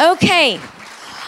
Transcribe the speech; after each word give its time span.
Okay. 0.00 0.58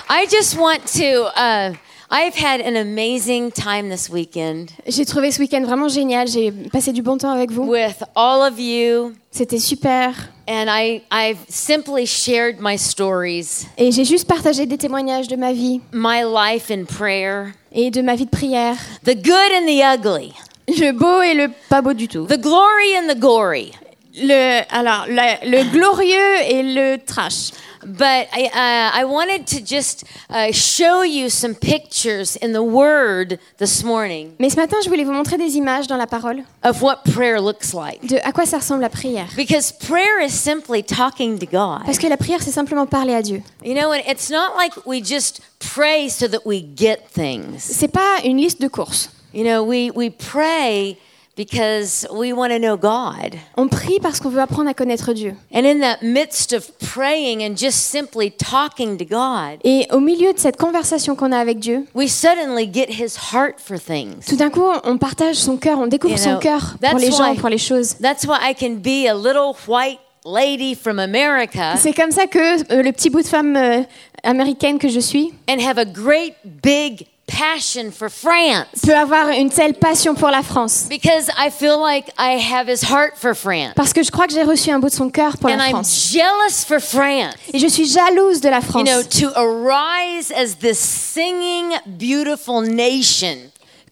I 0.09 0.27
just 0.31 0.57
want 0.59 0.87
to. 0.99 1.25
Uh, 1.39 1.75
I've 2.11 2.35
had 2.35 2.61
an 2.61 2.77
amazing 2.77 3.51
time 3.53 3.89
this 3.89 4.11
weekend 4.11 4.71
J'ai 4.87 5.05
trouvé 5.07 5.31
ce 5.31 5.41
week-end 5.41 5.63
vraiment 5.65 5.89
génial. 5.89 6.27
J'ai 6.27 6.51
passé 6.71 6.93
du 6.93 7.03
bon 7.03 7.17
temps 7.19 7.31
avec 7.33 7.51
vous. 7.51 7.65
with 7.67 8.03
all 8.15 8.43
of 8.43 8.59
you, 8.59 9.15
C'était 9.31 9.59
super. 9.59 10.13
and 10.47 10.69
I, 10.69 11.03
I've 11.11 11.39
simply 11.49 12.05
shared 12.07 12.61
my 12.61 12.77
stories, 12.77 13.67
Et 13.79 13.93
j'ai 13.93 14.05
juste 14.05 14.27
partagé 14.29 14.67
des 14.67 14.77
témoignages 14.77 15.29
de 15.29 15.37
ma 15.37 15.53
vie 15.55 15.81
my 15.93 16.23
life 16.23 16.71
in 16.71 16.85
prayer, 16.85 17.55
et 17.73 17.91
de 17.91 18.03
ma 18.03 18.15
vie 18.15 18.27
de 18.27 18.31
prière. 18.31 18.77
the 19.05 19.15
good 19.15 19.53
and 19.55 19.67
the 19.67 19.83
ugly, 19.83 20.33
Le 20.69 20.93
beau 20.93 21.23
et 21.23 21.35
le 21.35 21.49
pas 21.71 21.81
beau 21.81 21.95
du 21.95 22.09
tout. 22.09 22.27
the 22.27 22.39
glory 22.41 22.95
and 22.99 23.09
the 23.09 23.19
gory. 23.19 23.73
Le, 24.15 24.61
alors, 24.71 25.07
la- 25.09 25.39
le 25.45 25.71
glorieux 25.73 26.37
et 26.47 26.63
le 26.63 26.99
trash. 26.99 27.51
But 27.85 28.29
I, 28.33 28.47
uh, 28.55 29.01
I 29.01 29.05
wanted 29.05 29.45
to 29.47 29.61
just 29.65 30.05
uh, 30.31 30.53
show 30.53 31.03
you 31.03 31.29
some 31.29 31.55
pictures 31.55 32.37
in 32.41 32.53
the 32.53 32.63
Word 32.63 33.41
this 33.59 33.83
morning 33.83 34.35
Mais 34.39 34.51
ce 34.51 34.57
matin, 34.57 34.77
je 34.85 34.89
voulais 34.89 35.03
vous 35.03 35.13
montrer 35.13 35.37
des 35.37 35.57
images 35.57 35.89
dans 35.89 35.97
la 35.97 36.07
parole 36.07 36.45
of 36.63 36.81
what 36.81 36.99
prayer 37.13 37.41
looks 37.41 37.73
like. 37.75 38.07
de 38.07 38.19
à 38.23 38.31
quoi 38.31 38.47
ça 38.47 38.59
ressemble 38.59 38.83
la 38.83 38.89
prière. 38.89 39.27
Because 39.37 39.73
prayer 39.73 40.21
is 40.25 40.31
simply 40.31 40.85
talking 40.85 41.39
to 41.41 41.47
God. 41.47 41.85
Parce 41.85 41.99
que 41.99 42.07
la 42.07 42.17
prière, 42.17 42.41
c'est 42.41 42.53
simplement 42.53 42.87
parler 42.87 43.15
à 43.15 43.23
Dieu. 43.23 43.43
You 43.65 43.75
know, 43.75 43.91
and 43.91 44.03
it's 44.07 44.31
not 44.31 44.55
like 44.57 44.75
we 44.87 45.03
just 45.05 45.41
pray 45.75 46.09
so 46.09 46.29
that 46.29 46.43
we 46.45 46.63
get 46.77 46.99
things. 47.13 47.59
C'est 47.59 47.91
pas 47.91 48.19
une 48.25 48.37
liste 48.37 48.61
de 48.61 48.69
courses. 48.69 49.11
You 49.35 49.43
know, 49.43 49.65
we, 49.65 49.91
we 49.93 50.09
pray 50.11 50.99
because 51.37 52.07
we 52.13 52.33
want 52.33 52.51
to 52.51 52.59
know 52.59 52.77
God. 52.77 53.37
On 53.57 53.69
prie 53.69 53.99
parce 54.01 54.21
qu'on 54.21 54.29
veut 54.29 54.41
apprendre 54.41 54.69
à 54.69 54.75
connaître 54.75 55.13
Dieu. 55.13 55.35
And 55.55 55.65
in 55.65 55.79
the 55.81 56.03
midst 56.03 56.53
of 56.53 56.71
praying 56.93 57.43
and 57.43 57.57
just 57.57 57.79
simply 57.79 58.31
talking 58.31 58.97
to 58.99 59.05
God, 59.05 59.59
Et 59.65 59.87
au 59.93 60.01
milieu 60.01 60.33
de 60.33 60.39
cette 60.39 60.57
conversation 60.57 61.17
qu'on 61.17 61.33
a 61.33 61.39
avec 61.39 61.59
Dieu, 61.59 61.87
we 61.95 62.09
suddenly 62.11 62.69
get 62.73 62.89
his 62.91 63.17
heart 63.33 63.55
for 63.59 63.79
things. 63.79 64.25
tout 64.29 64.37
d'un 64.37 64.51
coup, 64.51 64.65
on 64.85 64.99
partage 64.99 65.37
son 65.37 65.57
cœur, 65.57 65.79
on 65.79 65.87
découvre 65.87 66.15
You 66.15 66.19
son 66.23 66.31
know, 66.33 66.39
cœur 66.39 66.61
pour 66.79 66.81
that's 66.81 67.01
les 67.01 67.11
gens, 67.11 67.31
why- 67.33 67.37
pour 67.39 67.49
les 67.49 67.59
choses. 67.59 67.95
That's 68.01 68.25
why 68.27 68.39
I 68.51 68.55
can 68.55 68.75
be 68.83 69.07
a 69.09 69.15
little 69.15 69.55
white 69.67 69.99
lady 70.25 70.75
from 70.77 70.99
America 70.99 71.75
C'est 71.79 71.93
comme 71.93 72.13
ça 72.13 72.27
que 72.27 72.39
euh, 72.73 72.83
le 72.83 72.93
petit 72.93 73.11
bout 73.11 73.23
de 73.23 73.27
femme 73.27 73.57
euh, 73.57 73.83
américaine 74.23 74.79
que 74.79 74.89
je 74.89 75.01
suis 75.01 75.33
and 75.49 75.59
have 75.59 75.79
a 75.79 75.85
great 75.85 76.35
big 76.45 77.07
passion 77.39 77.91
for 77.91 78.09
France 78.11 78.67
peut 78.85 78.95
avoir 78.97 79.29
une 79.31 79.51
telle 79.51 79.75
passion 79.75 80.15
pour 80.15 80.31
la 80.31 80.43
France. 80.43 80.87
because 80.89 81.29
I 81.39 81.51
feel 81.51 81.79
like 81.81 82.09
I 82.19 82.39
have 82.39 82.69
his 82.69 82.83
heart 82.83 83.15
for 83.17 83.35
France. 83.35 83.73
Parce 83.75 83.93
que 83.93 84.03
je 84.03 84.11
crois 84.11 84.27
que 84.27 84.33
j'ai 84.35 84.43
reçu 84.43 84.71
un 84.71 84.79
bout 84.79 84.89
de 84.91 84.95
son 84.95 85.09
cœur 85.11 85.37
pour 85.39 85.51
And 85.51 85.57
la 85.57 85.67
I'm 85.69 85.71
France. 85.71 86.11
jealous 86.13 86.65
for 86.67 86.81
France. 86.81 87.35
Et 87.53 87.59
je 87.59 87.67
suis 87.67 87.87
jalouse 87.87 88.41
de 88.41 88.49
la 88.49 88.59
You 88.59 88.63
France. 88.63 88.89
know, 88.89 89.03
to 89.03 89.33
arise 89.37 90.31
as 90.33 90.57
this 90.61 90.79
singing, 90.79 91.73
beautiful 91.87 92.63
nation. 92.63 93.37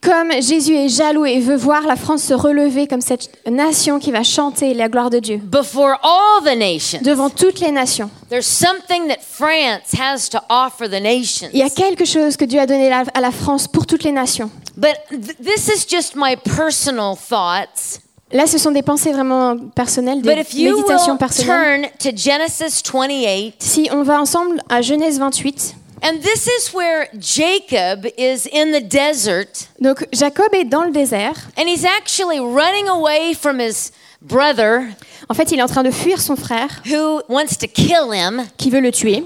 Comme 0.02 0.32
Jésus 0.40 0.74
est 0.74 0.88
jaloux 0.88 1.26
et 1.26 1.40
veut 1.40 1.56
voir 1.56 1.82
la 1.86 1.94
France 1.94 2.22
se 2.22 2.32
relever 2.32 2.86
comme 2.86 3.02
cette 3.02 3.28
nation 3.46 3.98
qui 3.98 4.10
va 4.10 4.22
chanter 4.22 4.72
la 4.72 4.88
gloire 4.88 5.10
de 5.10 5.18
Dieu 5.18 5.36
Before 5.42 5.96
all 6.02 6.42
the 6.42 6.56
nations, 6.58 7.00
devant 7.02 7.28
toutes 7.28 7.60
les 7.60 7.70
nations. 7.70 8.08
there's 8.30 8.46
something 8.46 9.08
that 9.08 9.18
France 9.20 9.92
has 10.00 10.30
to 10.30 10.38
offer 10.48 10.88
the 10.88 11.02
nations. 11.02 11.48
Il 11.52 11.58
y 11.58 11.62
a 11.62 11.68
quelque 11.68 12.06
chose 12.06 12.38
que 12.38 12.46
Dieu 12.46 12.58
a 12.58 12.64
donné 12.66 12.90
à 12.90 13.20
la 13.20 13.30
France 13.30 13.68
pour 13.68 13.84
toutes 13.86 14.02
les 14.04 14.12
nations. 14.12 14.50
But 14.76 14.94
th- 15.10 15.36
this 15.44 15.68
is 15.68 15.86
just 15.86 16.14
my 16.16 16.34
personal 16.36 17.14
thoughts. 17.14 18.00
Là, 18.32 18.46
ce 18.46 18.58
sont 18.58 18.70
des 18.70 18.82
pensées 18.82 19.12
vraiment 19.12 19.56
personnelles, 19.74 20.22
des 20.22 20.34
But 20.34 20.38
if 20.46 20.54
you 20.54 20.76
méditations 20.76 21.16
personnelles. 21.18 21.90
turn 21.98 22.12
to 22.12 22.16
Genesis 22.16 22.80
28, 22.90 23.54
Si 23.58 23.88
on 23.92 24.02
va 24.04 24.20
ensemble 24.20 24.62
à 24.70 24.80
Genèse 24.80 25.18
28, 25.18 25.74
and 26.02 26.20
this 26.22 26.46
is 26.46 26.72
where 26.72 27.08
Jacob 27.18 28.06
is 28.16 28.46
in 28.46 28.72
the 28.72 28.80
desert, 28.80 29.68
donc 29.80 30.04
Jacob 30.12 30.54
est 30.54 30.64
dans 30.64 30.84
le 30.84 30.92
désert. 30.92 31.36
and 31.56 31.68
he's 31.68 31.84
actually 31.84 32.40
running 32.40 32.88
away 32.88 33.34
from 33.34 33.58
his 33.60 33.92
brother 34.22 34.94
En 35.28 35.34
fait, 35.34 35.52
il 35.52 35.58
est 35.58 35.62
en 35.62 35.68
train 35.68 35.82
de 35.84 35.90
fuir 35.92 36.20
son 36.20 36.34
frère 36.36 36.82
who 36.86 37.22
wants 37.28 37.56
to 37.60 37.66
kill 37.68 38.12
him. 38.12 38.46
qui 38.58 38.70
veut 38.70 38.80
le 38.80 38.90
tuer. 38.90 39.24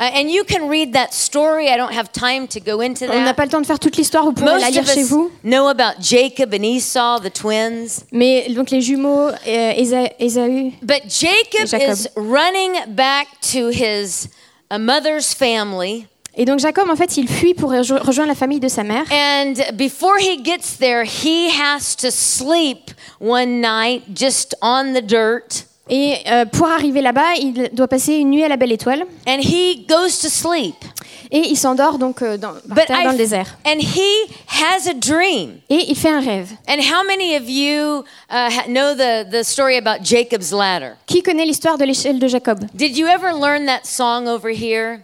Uh, 0.00 0.02
and 0.14 0.30
you 0.30 0.44
can 0.44 0.68
read 0.68 0.92
that 0.92 1.08
story. 1.12 1.66
I 1.68 1.76
don't 1.76 1.92
have 1.92 2.12
time 2.12 2.46
to 2.48 2.60
go 2.60 2.80
into 2.80 3.06
On 3.06 3.18
n'a 3.18 3.24
that. 3.32 3.34
pas 3.34 3.44
le 3.46 3.50
temps 3.50 3.60
de 3.60 3.66
faire 3.66 3.80
toute 3.80 3.96
l'histoire, 3.96 4.24
vous 4.24 4.32
pourrez 4.32 4.60
la 4.60 4.70
lire 4.70 4.86
chez 4.86 5.00
us 5.02 5.08
vous. 5.08 5.32
know 5.42 5.66
about 5.66 6.00
Jacob 6.00 6.54
and 6.54 6.62
Esau, 6.62 7.18
the 7.18 7.32
twins. 7.32 8.04
Mais 8.12 8.46
donc 8.50 8.70
les 8.70 8.80
jumeaux, 8.80 9.30
euh, 9.30 9.72
Ésa- 9.72 10.12
Ésaü. 10.20 10.72
But 10.82 11.02
Jacob, 11.08 11.66
Jacob. 11.66 11.90
is 11.90 12.08
running 12.14 12.74
back 12.94 13.26
to 13.52 13.70
his 13.70 14.28
uh, 14.70 14.78
mother's 14.78 15.34
family. 15.34 16.06
Et 16.40 16.44
donc 16.44 16.60
Jacob, 16.60 16.88
en 16.88 16.94
fait, 16.96 17.16
il 17.16 17.28
fuit 17.28 17.52
pour 17.54 17.72
rejo- 17.72 17.98
rejoindre 18.00 18.28
la 18.28 18.36
famille 18.36 18.60
de 18.60 18.68
sa 18.68 18.84
mère. 18.84 19.04
And 19.10 19.54
before 19.74 20.16
he 20.20 20.38
gets 20.42 20.78
there, 20.78 21.04
he 21.04 21.48
has 21.60 21.96
to 21.96 22.10
sleep 22.12 22.92
one 23.20 23.60
night 23.60 24.04
just 24.14 24.56
on 24.62 24.94
the 24.94 25.02
dirt. 25.04 25.64
Et 25.90 26.16
euh, 26.30 26.44
pour 26.44 26.68
arriver 26.68 27.00
là-bas, 27.00 27.34
il 27.40 27.70
doit 27.72 27.88
passer 27.88 28.14
une 28.14 28.30
nuit 28.30 28.44
à 28.44 28.48
la 28.48 28.56
belle 28.56 28.70
étoile. 28.72 29.04
And 29.26 29.38
he 29.40 29.84
goes 29.88 30.18
to 30.20 30.28
sleep. 30.28 30.76
Et 31.30 31.40
il 31.48 31.56
s'endort 31.56 31.98
donc 31.98 32.22
euh, 32.22 32.36
dans, 32.36 32.52
par 32.74 32.86
terre 32.86 33.02
dans 33.04 33.10
le 33.12 33.16
désert. 33.16 33.58
and 33.66 33.80
he 33.80 34.28
has 34.48 34.86
a 34.88 34.94
dream. 34.94 35.58
Et 35.68 35.86
il 35.90 35.96
fait 35.96 36.10
un 36.10 36.20
rêve. 36.20 36.50
And 36.68 36.78
how 36.80 37.04
many 37.06 37.36
of 37.36 37.48
you 37.48 38.04
uh, 38.30 38.50
know 38.68 38.94
the, 38.94 39.28
the 39.30 39.42
story 39.42 39.76
about 39.76 40.04
Jacob's 40.04 40.52
ladder? 40.52 40.92
Qui 41.06 41.22
connaît 41.22 41.44
l'histoire 41.46 41.78
de 41.78 41.84
l'échelle 41.84 42.18
de 42.18 42.28
Jacob? 42.28 42.60
Did 42.74 42.96
you 42.96 43.06
ever 43.08 43.32
learn 43.32 43.66
that 43.66 43.80
song 43.84 44.28
over 44.28 44.50
here? 44.50 45.00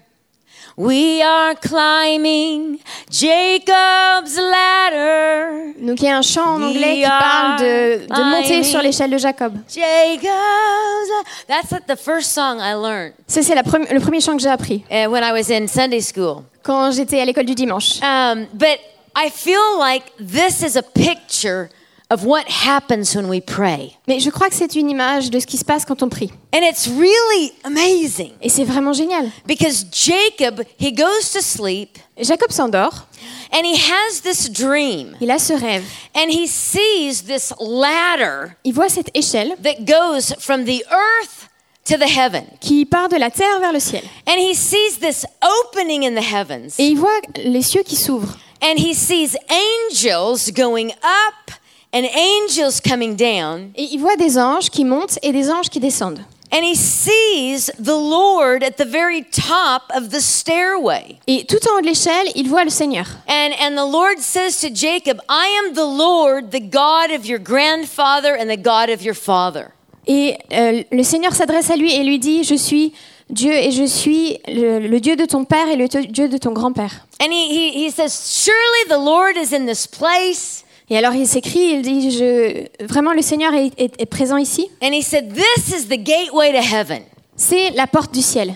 We 0.77 1.23
are 1.23 1.55
climbing 1.55 2.81
Jacob's 3.09 4.37
ladder. 4.37 5.75
Donc 5.81 6.01
il 6.01 6.07
y 6.07 6.09
a 6.09 6.19
un 6.19 6.23
chant 6.23 6.57
en 6.57 6.59
We 6.59 6.77
anglais 6.77 6.95
qui 6.97 7.09
parle 7.09 7.61
de, 7.61 8.07
de 8.09 8.23
monter 8.31 8.65
sur 8.65 8.83
l'échelle 8.83 9.11
de 9.11 9.19
Jacob. 9.19 9.55
Jacob's. 9.73 11.11
That's 11.47 11.71
the 11.87 11.97
first 11.97 12.33
song 12.33 12.59
I 12.59 12.75
learned 12.75 13.12
Ça, 13.29 13.43
c'est 13.43 13.55
le 13.55 14.01
premier 14.01 14.21
chant 14.21 14.37
que 14.37 14.43
j'ai 14.43 14.49
appris 14.49 14.85
uh, 14.91 15.07
when 15.09 15.23
I 15.23 15.31
was 15.31 15.53
in 15.53 15.69
Sunday 15.69 16.01
school. 16.01 16.43
quand 16.65 16.91
j'étais 16.91 17.21
à 17.21 17.25
l'école 17.25 17.45
du 17.45 17.55
dimanche. 17.55 18.01
Um, 18.03 18.47
but 18.55 18.81
I 19.15 19.31
feel 19.31 19.79
like 19.79 20.05
this 20.19 20.62
is 20.62 20.77
a 20.77 20.83
picture 20.83 21.69
of 22.10 22.25
what 22.25 22.44
happens 22.48 23.15
when 23.16 23.28
we 23.28 23.41
pray. 23.41 23.97
Mais 24.06 24.20
je 24.20 24.31
crois 24.31 24.48
que 24.48 24.54
c'est 24.54 24.75
une 24.76 24.91
image 24.91 25.31
de 25.31 25.38
ce 25.41 25.47
qui 25.47 25.56
se 25.56 25.65
passe 25.65 25.84
quand 25.84 26.03
on 26.03 26.09
prie. 26.09 26.31
And 26.54 26.60
it's 26.62 26.87
really 26.87 27.53
amazing 27.65 28.32
Et 28.42 28.48
c'est 28.48 28.65
vraiment 28.65 28.92
génial. 28.92 29.31
because 29.47 29.84
Jacob, 29.91 30.62
he 30.78 30.93
goes 30.93 31.32
to 31.32 31.41
sleep 31.41 31.98
Jacob 32.20 32.53
s'endort, 32.53 33.06
and 33.53 33.64
he 33.64 33.75
has 33.76 34.20
this 34.22 34.48
dream 34.50 35.16
il 35.20 35.31
a 35.31 35.38
ce 35.38 35.54
rêve. 35.54 35.82
and 36.14 36.28
he 36.31 36.47
sees 36.47 37.22
this 37.26 37.53
ladder 37.59 38.54
Il 38.64 38.72
voit 38.75 38.88
cette 38.88 39.10
échelle 39.14 39.54
that 39.62 39.84
goes 39.84 40.34
from 40.38 40.64
the 40.64 40.84
earth 40.93 41.48
to 41.87 41.97
the 41.97 42.09
heaven. 42.09 42.44
qui 42.60 42.84
part 42.84 43.09
de 43.09 43.16
la 43.16 43.31
terre 43.31 43.59
vers 43.60 43.72
le 43.72 43.81
ciel. 43.81 44.03
And 44.26 44.38
he 44.38 44.54
sees 44.54 44.98
this 45.00 45.26
opening 45.43 46.04
in 46.04 46.14
the 46.14 46.25
heavens 46.25 46.75
Et 46.78 46.87
il 46.88 46.98
voit 46.98 47.19
les 47.43 47.62
cieux 47.62 47.82
qui 47.82 47.97
s'ouvrent. 47.97 48.37
and 48.62 48.76
he 48.78 48.94
sees 48.94 49.37
angels 49.50 50.50
going 50.53 50.91
up 51.03 51.50
and 51.94 52.05
angels 52.05 52.81
coming 52.81 53.16
down. 53.16 53.71
Et 53.77 53.88
il 53.93 54.00
voit 54.00 54.16
des 54.16 54.37
anges 54.37 54.69
qui 54.69 54.84
montent 54.84 55.19
et 55.22 55.32
des 55.32 55.50
anges 55.50 55.71
qui 55.71 55.81
descendent. 55.81 56.21
And 56.53 56.62
he 56.62 56.77
sees 56.77 57.71
the 57.78 57.97
Lord 57.97 58.62
at 58.62 58.77
the 58.77 58.84
very 58.84 59.25
top 59.25 59.91
of 59.93 60.10
the 60.10 60.21
stairway. 60.21 61.19
Et 61.27 61.44
tout 61.47 61.59
en 61.69 61.78
haut 61.78 61.81
de 61.81 61.87
l'échelle, 61.87 62.28
il 62.37 62.49
voit 62.49 62.65
le 62.65 62.71
Seigneur. 62.71 63.06
And, 63.27 63.53
and 63.60 63.77
the 63.77 63.91
Lord 63.91 64.21
says 64.21 64.60
to 64.60 64.69
Jacob, 64.72 65.21
I 65.28 65.49
am 65.65 65.75
the 65.75 65.84
Lord, 65.84 66.53
the 66.53 66.60
God 66.60 67.10
of 67.10 67.27
your 67.27 67.41
grandfather 67.41 68.37
and 68.38 68.49
the 68.49 68.61
God 68.61 68.88
of 68.88 69.03
your 69.03 69.16
father. 69.16 69.72
Et 70.06 70.37
euh, 70.53 70.82
le 70.93 71.03
Seigneur 71.03 71.34
s'adresse 71.34 71.71
à 71.71 71.76
lui 71.76 71.93
et 71.93 72.05
lui 72.05 72.19
dit, 72.19 72.44
je 72.44 72.55
suis 72.55 72.93
Dieu 73.31 73.53
et 73.53 73.71
je 73.71 73.84
suis 73.84 74.38
le, 74.47 74.81
le 74.81 75.00
Dieu 75.00 75.17
de 75.17 75.25
ton 75.25 75.44
père 75.44 75.69
et 75.69 75.76
le 75.76 75.88
Dieu 75.88 76.29
de 76.29 76.38
ton 76.38 76.52
grand-père. 76.52 77.06
And 77.20 77.32
he, 77.32 77.49
he, 77.49 77.87
he 77.87 77.91
says, 77.91 78.12
Surely 78.12 78.85
the 78.88 78.99
Lord 78.99 79.37
is 79.37 79.52
in 79.52 79.67
this 79.67 79.87
place. 79.87 80.63
Et 80.90 80.98
alors 80.98 81.14
il 81.14 81.26
s'écrit, 81.26 81.72
il 81.75 81.82
dit, 81.82 82.10
je, 82.10 82.66
vraiment 82.84 83.12
le 83.12 83.22
Seigneur 83.22 83.54
est, 83.54 83.72
est- 83.78 84.00
est 84.00 84.06
présent 84.06 84.36
ici. 84.36 84.69
And 84.82 84.92
he 84.92 85.02
said, 85.02 85.32
This 85.34 85.69
is 85.75 85.86
the 85.88 85.98
gateway 85.98 86.52
to 86.52 86.58
heaven. 86.58 87.02
C'est 87.36 87.70
la 87.70 87.86
porte 87.86 88.12
du 88.12 88.20
ciel. 88.22 88.54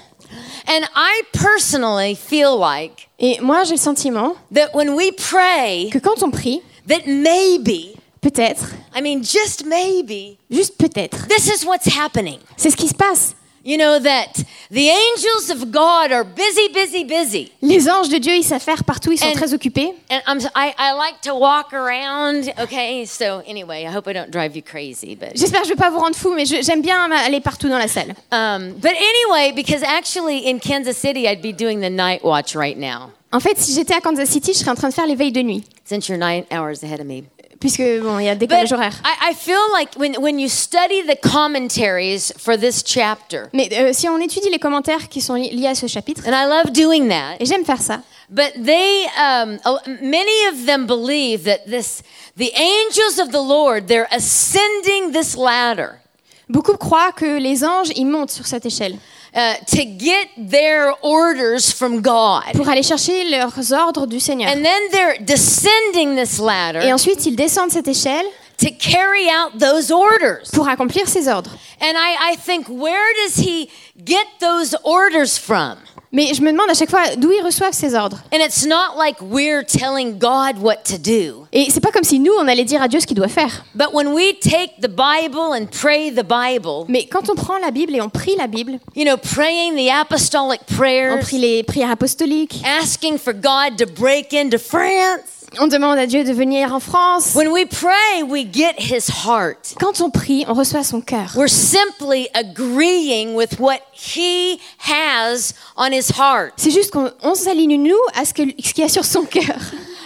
And 0.68 0.84
I 0.94 1.22
personally 1.32 2.14
feel 2.14 2.58
like 2.60 3.08
Et 3.18 3.38
moi 3.40 3.64
j'ai 3.64 3.72
le 3.72 3.78
sentiment 3.78 4.34
that 4.54 4.68
when 4.74 4.90
we 4.90 5.10
pray, 5.16 5.88
que 5.90 5.98
quand 5.98 6.22
on 6.22 6.30
prie, 6.30 6.60
that 6.86 7.00
maybe, 7.06 7.94
peut-être, 8.20 8.72
I 8.94 9.00
mean, 9.00 9.22
just 9.24 9.64
maybe, 9.66 10.36
juste 10.50 10.76
peut-être, 10.76 11.26
this 11.28 11.46
is 11.48 11.64
what's 11.66 11.86
happening. 11.98 12.38
c'est 12.58 12.70
ce 12.70 12.76
qui 12.76 12.88
se 12.88 12.94
passe. 12.94 13.34
You 13.68 13.76
know 13.76 13.98
that 13.98 14.42
the 14.70 14.88
angels 14.88 15.50
of 15.50 15.70
God 15.70 16.10
are 16.10 16.24
busy, 16.24 16.68
busy, 16.72 17.04
busy. 17.04 17.52
Les 17.60 17.86
anges 17.86 18.08
de 18.08 18.16
Dieu, 18.16 18.32
ils 18.34 18.42
faire 18.42 18.82
partout, 18.82 19.12
ils 19.12 19.18
sont 19.18 19.26
And- 19.28 19.34
très 19.34 19.52
occupés. 19.52 19.92
And 20.10 20.22
I'm, 20.26 20.38
I, 20.56 20.72
I 20.78 20.92
like 20.94 21.20
to 21.24 21.34
walk 21.34 21.74
around. 21.74 22.50
Okay, 22.58 23.04
so 23.04 23.42
anyway, 23.46 23.84
I 23.84 23.94
hope 23.94 24.08
I 24.08 24.14
don't 24.14 24.30
drive 24.30 24.56
you 24.56 24.62
crazy, 24.62 25.14
but 25.14 25.32
J'espère 25.36 25.60
que 25.60 25.68
je 25.68 25.74
vais 25.74 25.76
pas 25.78 25.90
vous 25.90 25.98
rendre 25.98 26.16
fou, 26.16 26.32
mais 26.34 26.46
j'aime 26.46 26.80
bien 26.80 27.10
aller 27.12 27.42
partout 27.42 27.68
dans 27.68 27.76
la 27.76 27.88
salle. 27.88 28.14
um, 28.32 28.72
but 28.80 28.92
anyway, 28.92 29.52
because 29.54 29.82
actually 29.82 30.48
in 30.48 30.60
Kansas 30.60 30.96
City, 30.96 31.26
I'd 31.28 31.42
be 31.42 31.52
doing 31.52 31.80
the 31.82 31.90
night 31.90 32.24
watch 32.24 32.54
right 32.56 32.78
now, 32.78 33.10
En 33.32 33.40
fait, 33.40 33.58
si 33.58 33.74
j'étais 33.74 33.92
à 33.92 34.00
Kansas 34.00 34.30
City, 34.30 34.54
je 34.54 34.60
serais 34.60 34.70
en 34.70 34.76
train 34.76 34.88
de 34.88 34.94
faire 34.94 35.06
les 35.06 35.14
veilles 35.14 35.30
de 35.32 35.42
nuit, 35.42 35.62
since 35.84 36.08
you're 36.08 36.16
nine 36.18 36.44
hours 36.50 36.82
ahead 36.82 37.00
of 37.00 37.06
me. 37.06 37.24
Puisque 37.60 37.82
bon, 38.02 38.18
il 38.18 38.26
y 38.26 38.28
a 38.28 38.34
décalage 38.34 38.72
horaire. 38.72 38.94
I, 39.04 39.30
I 39.30 39.34
feel 39.34 39.58
like 39.76 39.90
when, 39.98 40.16
when 40.20 40.38
you 40.38 40.48
study 40.48 41.02
the 41.02 41.16
commentaries 41.20 42.32
for 42.38 42.56
this 42.56 42.82
chapter, 42.84 43.48
Mais 43.52 43.68
euh, 43.72 43.92
si 43.92 44.08
on 44.08 44.18
étudie 44.18 44.50
les 44.50 44.58
commentaires 44.58 45.08
qui 45.08 45.20
sont 45.20 45.34
li- 45.34 45.50
liés 45.50 45.68
à 45.68 45.74
ce 45.74 45.86
chapitre, 45.86 46.22
and 46.26 46.32
I 46.32 46.46
love 46.48 46.72
doing 46.72 47.08
that, 47.08 47.36
et 47.40 47.46
j'aime 47.46 47.64
faire 47.64 47.80
ça, 47.82 48.00
but 48.30 48.52
they, 48.64 49.06
um, 49.18 49.58
many 50.02 50.46
of 50.52 50.66
them 50.66 50.86
believe 50.86 51.44
that 51.44 51.64
this, 51.66 52.02
the 52.36 52.50
angels 52.54 53.18
of 53.20 53.30
the 53.32 53.42
Lord, 53.42 53.86
they're 53.88 54.08
ascending 54.12 55.12
this 55.12 55.36
ladder. 55.36 56.00
beaucoup 56.48 56.76
croient 56.76 57.12
que 57.12 57.38
les 57.38 57.64
anges, 57.64 57.88
ils 57.96 58.06
montent 58.06 58.30
sur 58.30 58.46
cette 58.46 58.64
échelle 58.66 58.96
uh, 59.34 59.54
to 59.66 59.84
get 59.84 60.28
their 60.36 60.92
orders 61.02 61.72
from 61.72 62.00
God. 62.02 62.52
pour 62.54 62.68
aller 62.68 62.82
chercher 62.82 63.24
leurs 63.30 63.72
ordres 63.72 64.06
du 64.06 64.20
Seigneur. 64.20 64.48
And 64.48 64.64
then 64.64 64.82
they're 64.90 65.18
descending 65.18 66.16
this 66.16 66.38
Et 66.38 66.42
ladder 66.42 66.92
ensuite, 66.92 67.24
ils 67.26 67.36
descendent 67.36 67.70
cette 67.70 67.88
échelle 67.88 68.26
to 68.58 68.70
carry 68.72 69.28
out 69.28 69.58
those 69.58 69.90
orders. 69.90 70.50
pour 70.52 70.68
accomplir 70.68 71.06
ses 71.08 71.28
ordres. 71.28 71.50
And 71.80 71.96
I, 71.96 72.32
I 72.32 72.36
think, 72.36 72.68
where 72.68 73.12
does 73.24 73.36
he 73.36 73.70
get 74.04 74.26
those 74.40 74.74
orders 74.84 75.38
from? 75.38 75.78
Mais 76.10 76.32
je 76.32 76.40
me 76.40 76.50
demande 76.50 76.70
à 76.70 76.74
chaque 76.74 76.90
fois 76.90 77.16
d'où 77.16 77.30
ils 77.32 77.44
reçoivent 77.44 77.74
ces 77.74 77.94
ordres? 77.94 78.18
And 78.32 78.38
it's 78.38 78.64
not 78.64 78.96
like 78.96 79.20
we're 79.20 79.64
telling 79.64 80.18
God 80.18 80.58
what 80.60 80.84
to 80.84 80.96
do. 80.96 81.46
Et 81.52 81.68
c'est 81.70 81.80
pas 81.80 81.90
comme 81.90 82.04
si 82.04 82.18
nous, 82.18 82.32
on 82.38 82.48
allait 82.48 82.64
dire 82.64 82.80
à 82.80 82.88
Dieu 82.88 83.00
ce 83.00 83.06
qu'il 83.06 83.16
doit 83.16 83.28
faire. 83.28 83.64
But 83.74 83.92
when 83.92 84.08
we 84.08 84.38
take 84.40 84.80
the 84.80 84.88
Bible 84.88 85.52
and 85.52 85.66
pray 85.66 86.10
the 86.10 86.24
Bible, 86.24 86.86
Mais 86.88 87.06
quand 87.06 87.28
on 87.30 87.34
prend 87.34 87.58
la 87.58 87.70
Bible 87.70 87.94
et 87.94 88.00
on 88.00 88.08
prie 88.08 88.36
la 88.36 88.46
Bible, 88.46 88.78
you 88.96 89.04
know, 89.04 89.16
praying 89.16 89.76
the 89.76 89.90
apostolic 89.90 90.60
on 90.70 91.18
prie 91.20 91.38
les 91.38 91.62
prières 91.62 91.90
apostoliques, 91.90 92.62
asking 92.64 93.18
for 93.18 93.32
God 93.34 93.76
to 93.76 93.86
break 93.86 94.32
into 94.32 94.58
France, 94.58 95.38
on 95.58 95.66
demande 95.66 95.98
à 95.98 96.06
Dieu 96.06 96.24
de 96.24 96.32
venir 96.32 96.74
en 96.74 96.80
France. 96.80 97.34
when 97.34 97.48
we 97.50 97.64
pray, 97.64 98.22
we 98.22 98.44
get 98.44 98.74
his 98.78 99.08
heart. 99.24 99.74
Quand 99.80 100.00
on 100.00 100.10
prie, 100.10 100.44
on 100.46 100.52
reçoit 100.52 100.84
son 100.84 101.00
cœur. 101.00 101.32
We're 101.34 101.48
simply 101.48 102.28
agreeing 102.34 103.34
with 103.34 103.58
what 103.58 103.80
he 103.92 104.60
has 104.78 105.54
on 105.76 105.92
his 105.92 105.97
heart. 106.16 106.52
C'est 106.56 106.70
juste 106.70 106.90
qu'on 106.90 107.10
on 107.22 107.34
s'aligne 107.34 107.80
nous 107.82 107.96
à 108.14 108.24
ce 108.24 108.32
que- 108.34 108.42
ce 108.62 108.72
qu'il 108.72 108.82
y 108.84 108.86
a 108.86 108.88
sur 108.88 109.04
son 109.04 109.22
cœur. 109.24 109.44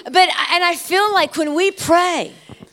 But 0.07 0.17
and 0.55 0.63
I 0.73 0.75
feel 0.77 1.01
like 1.15 1.37
when 1.37 1.49
we 1.51 1.71
pray 1.73 2.33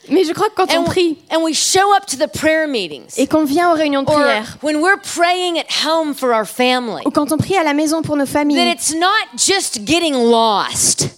Mais 0.09 0.23
je 0.23 0.33
crois 0.33 0.49
que 0.49 0.55
quand 0.55 0.73
on 0.73 0.79
and, 0.81 0.83
prie 0.85 1.17
and 1.31 1.41
we 1.43 1.53
show 1.53 1.93
up 1.95 2.05
to 2.07 2.17
the 2.17 2.27
prayer 2.27 2.67
meetings 2.67 3.13
et 3.17 3.27
qu'on 3.27 3.43
vient 3.45 3.71
aux 3.71 3.75
réunions 3.75 4.01
de 4.01 4.07
prière, 4.07 4.57
when 4.63 4.77
we're 4.77 4.97
praying 5.15 5.59
at 5.59 5.67
home 5.85 6.15
for 6.15 6.31
our 6.33 6.45
family, 6.47 7.03
ou 7.05 7.11
quand 7.11 7.31
on 7.31 7.37
prie 7.37 7.55
à 7.55 7.63
la 7.63 7.73
maison 7.75 8.01
pour 8.01 8.15
nos 8.15 8.25
that 8.25 8.31
familles, 8.31 8.71
it's 8.71 8.95
not 8.95 9.37
just 9.37 9.81
getting 9.85 10.15
lost. 10.15 11.09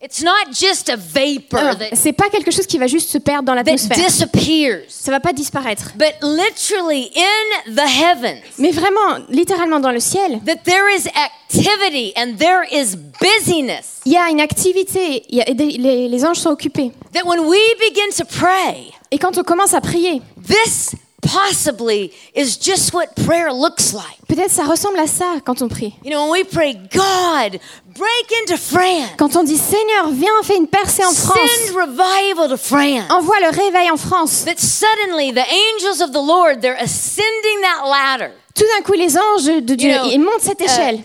It's 0.00 0.22
not 0.22 0.52
just 0.52 0.88
a 0.90 0.96
vapor 0.96 1.58
alors, 1.58 1.76
that, 1.76 1.96
c'est 1.96 2.12
pas 2.12 2.30
quelque 2.30 2.52
chose 2.52 2.66
qui 2.68 2.78
va 2.78 2.86
juste 2.86 3.10
se 3.10 3.18
perdre 3.18 3.42
dans 3.42 3.54
l'atmosphère. 3.54 3.96
disappears, 3.98 4.82
Ça 4.88 5.10
va 5.10 5.18
pas 5.18 5.32
disparaître. 5.32 5.92
but 5.96 6.14
literally 6.22 7.10
in 7.16 7.72
the 7.74 7.80
heavens. 7.80 8.40
Mais 8.58 8.70
vraiment, 8.70 9.18
littéralement 9.28 9.80
dans 9.80 9.90
le 9.90 9.98
ciel, 9.98 10.38
That 10.46 10.58
there 10.64 10.84
is 10.96 11.08
activity 11.08 12.12
and 12.16 12.36
there 12.38 12.62
is 12.70 12.94
busyness. 13.20 14.00
il 14.04 14.12
y 14.12 14.16
a 14.16 14.30
une 14.30 14.40
activité, 14.40 15.24
il 15.30 15.38
y 15.38 15.42
a- 15.42 15.52
des- 15.52 15.78
les, 15.78 16.08
les 16.08 16.24
anges 16.24 16.38
sont 16.38 16.50
occupés. 16.50 16.92
That 17.12 17.24
when 17.26 17.40
we 17.40 17.58
begin 17.80 18.10
to 18.18 18.24
pray, 18.24 18.92
Et 19.10 19.18
quand 19.18 19.36
on 19.36 19.42
commence 19.42 19.74
à 19.74 19.80
prier, 19.80 20.22
this 20.46 20.92
possibly 21.28 22.12
is 22.34 22.56
just 22.56 22.92
what 22.92 23.14
prayer 23.26 23.52
looks 23.52 23.92
like. 23.92 24.18
peut-être 24.28 24.50
ça 24.50 24.64
ressemble 24.64 24.98
à 24.98 25.06
ça 25.06 25.36
quand 25.44 25.62
on 25.62 25.68
prie. 25.68 25.94
You 26.04 26.10
know, 26.10 26.22
when 26.28 26.30
we 26.30 26.44
pray, 26.44 26.74
God, 26.74 27.60
break 27.94 28.32
into 28.42 28.56
France, 28.56 29.10
Quand 29.18 29.36
on 29.36 29.42
dit 29.44 29.56
Seigneur, 29.58 30.08
viens, 30.10 30.32
fais 30.42 30.56
une 30.56 30.66
percée 30.68 31.04
en 31.04 31.12
France, 31.12 31.50
send 31.66 31.76
revival 31.76 32.48
to 32.48 32.56
France. 32.56 33.04
envoie 33.10 33.40
le 33.40 33.48
réveil 33.50 33.90
en 33.90 33.96
France. 33.96 34.44
That 34.44 34.58
suddenly 34.58 35.32
the 35.32 35.46
angels 35.46 36.00
of 36.00 36.12
the 36.12 36.22
Lord, 36.24 36.60
they're 36.60 36.80
ascending 36.80 37.60
that 37.62 37.86
ladder, 37.88 38.32
Tout 38.54 38.64
d'un 38.76 38.82
coup, 38.82 38.94
les 38.94 39.16
anges 39.16 39.62
de 39.62 39.74
Dieu, 39.74 39.90
You 39.90 39.98
know, 39.98 40.10
ils 40.10 40.18
montent 40.18 40.40
cette 40.40 40.60
uh, 40.60 40.64
échelle 40.64 41.00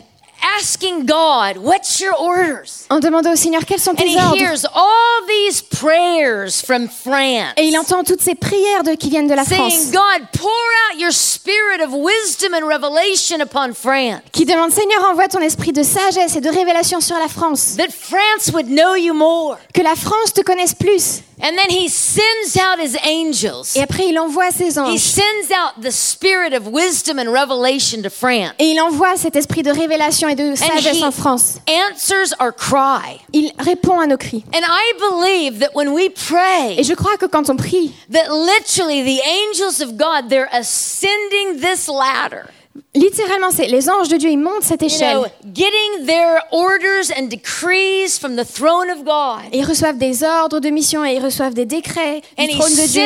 asking 0.60 1.06
God, 1.06 1.58
what's 1.58 2.00
your 2.00 2.14
orders? 2.20 2.86
en 2.90 3.00
demandant 3.00 3.32
au 3.32 3.36
Seigneur 3.36 3.66
quels 3.66 3.80
sont 3.82 3.92
And 3.92 3.96
tes 4.04 4.10
he 4.10 4.18
ordres? 4.18 4.38
hears 4.42 4.66
all 4.74 5.22
these 5.28 5.62
prayers 5.62 6.62
from 6.66 6.88
France. 6.88 7.54
Et 7.58 7.66
il 7.68 7.78
entend 7.78 8.04
toutes 8.04 8.22
ces 8.22 8.36
prières 8.36 8.84
de, 8.84 8.94
qui 8.96 9.10
viennent 9.10 9.28
de 9.28 9.34
la 9.36 9.46
saying, 9.46 9.70
France, 9.70 9.92
God, 9.92 10.28
pour 10.40 10.50
out 10.92 11.00
your 11.00 11.12
spirit 11.12 11.82
of 11.82 11.92
wisdom 11.94 12.54
and 12.54 12.68
revelation 12.68 13.42
upon 13.42 13.74
France. 13.74 14.22
qui 14.32 14.46
demandent 14.46 14.72
Seigneur, 14.72 15.04
envoie 15.10 15.28
ton 15.28 15.40
esprit 15.42 15.72
de 15.72 15.84
sagesse 15.84 16.36
et 16.36 16.42
de 16.42 16.50
révélation 16.50 17.00
sur 17.02 17.18
la 17.18 17.28
France, 17.28 17.76
That 17.78 17.92
France 17.92 18.52
would 18.54 18.68
know 18.68 18.96
you 18.96 19.14
more. 19.14 19.58
que 19.74 19.82
la 19.82 19.96
France 19.96 20.34
te 20.34 20.42
connaisse 20.42 20.74
plus. 20.76 21.22
And 21.44 21.58
then 21.58 21.70
he 21.70 21.90
sends 21.90 22.56
out 22.56 22.80
his 22.80 22.96
angels. 23.04 23.76
Et 23.76 23.82
après, 23.82 24.08
il 24.08 24.18
envoie 24.18 24.50
ses 24.52 24.78
He 24.78 24.98
sends 24.98 25.52
out 25.52 25.82
the 25.82 25.92
spirit 25.92 26.54
of 26.54 26.68
wisdom 26.68 27.20
and 27.20 27.30
revelation 27.34 28.02
to 28.02 28.10
France. 28.10 28.54
Et 28.60 28.72
il 28.72 28.80
envoie 28.80 29.18
cet 29.18 29.36
esprit 29.36 29.62
de 29.62 29.70
révélation 29.70 30.30
et 30.30 30.36
de 30.36 30.56
sagesse 30.56 31.04
en 31.04 31.12
France. 31.12 31.60
Answers 31.68 32.34
our 32.40 32.54
cry. 32.54 33.20
Il 33.34 33.52
répond 33.60 34.00
à 34.00 34.08
nos 34.08 34.18
cris. 34.18 34.46
And 34.54 34.62
I 34.64 34.94
believe 34.98 35.60
that 35.60 35.76
when 35.76 35.90
we 35.90 36.10
pray, 36.10 36.80
Et 36.80 36.84
je 36.84 36.94
crois 36.94 37.18
que 37.18 37.26
quand 37.26 37.50
on 37.50 37.58
prie, 37.58 37.94
that 38.10 38.30
literally 38.30 39.04
the 39.04 39.22
angels 39.26 39.82
of 39.82 39.98
God, 39.98 40.30
they're 40.30 40.50
ascending 40.54 41.60
this 41.60 41.90
ladder. 41.90 42.50
Littéralement, 42.96 43.52
c'est 43.52 43.68
les 43.68 43.90
anges 43.90 44.08
de 44.10 44.18
Dieu, 44.18 44.30
ils 44.30 44.38
montent 44.38 44.64
cette 44.64 44.84
échelle. 44.84 45.18
know, 45.18 45.26
getting 45.54 46.06
their 46.06 46.42
orders 46.52 47.12
and 47.18 47.28
decrees 47.30 48.18
from 48.20 48.36
the 48.36 48.46
throne 48.46 48.90
of 48.90 49.04
God. 49.04 49.44
Et 49.52 49.60
ils 49.60 49.66
reçoivent 49.66 49.98
des 49.98 50.24
ordres 50.24 50.60
de 50.60 50.70
mission 50.70 51.06
et 51.06 51.16
ils 51.16 51.24
reçoivent 51.24 51.54
des 51.54 51.66
décrets 51.66 52.22
du 52.38 52.48
trône 52.50 52.74
de 52.76 52.88
Dieu. 52.88 53.04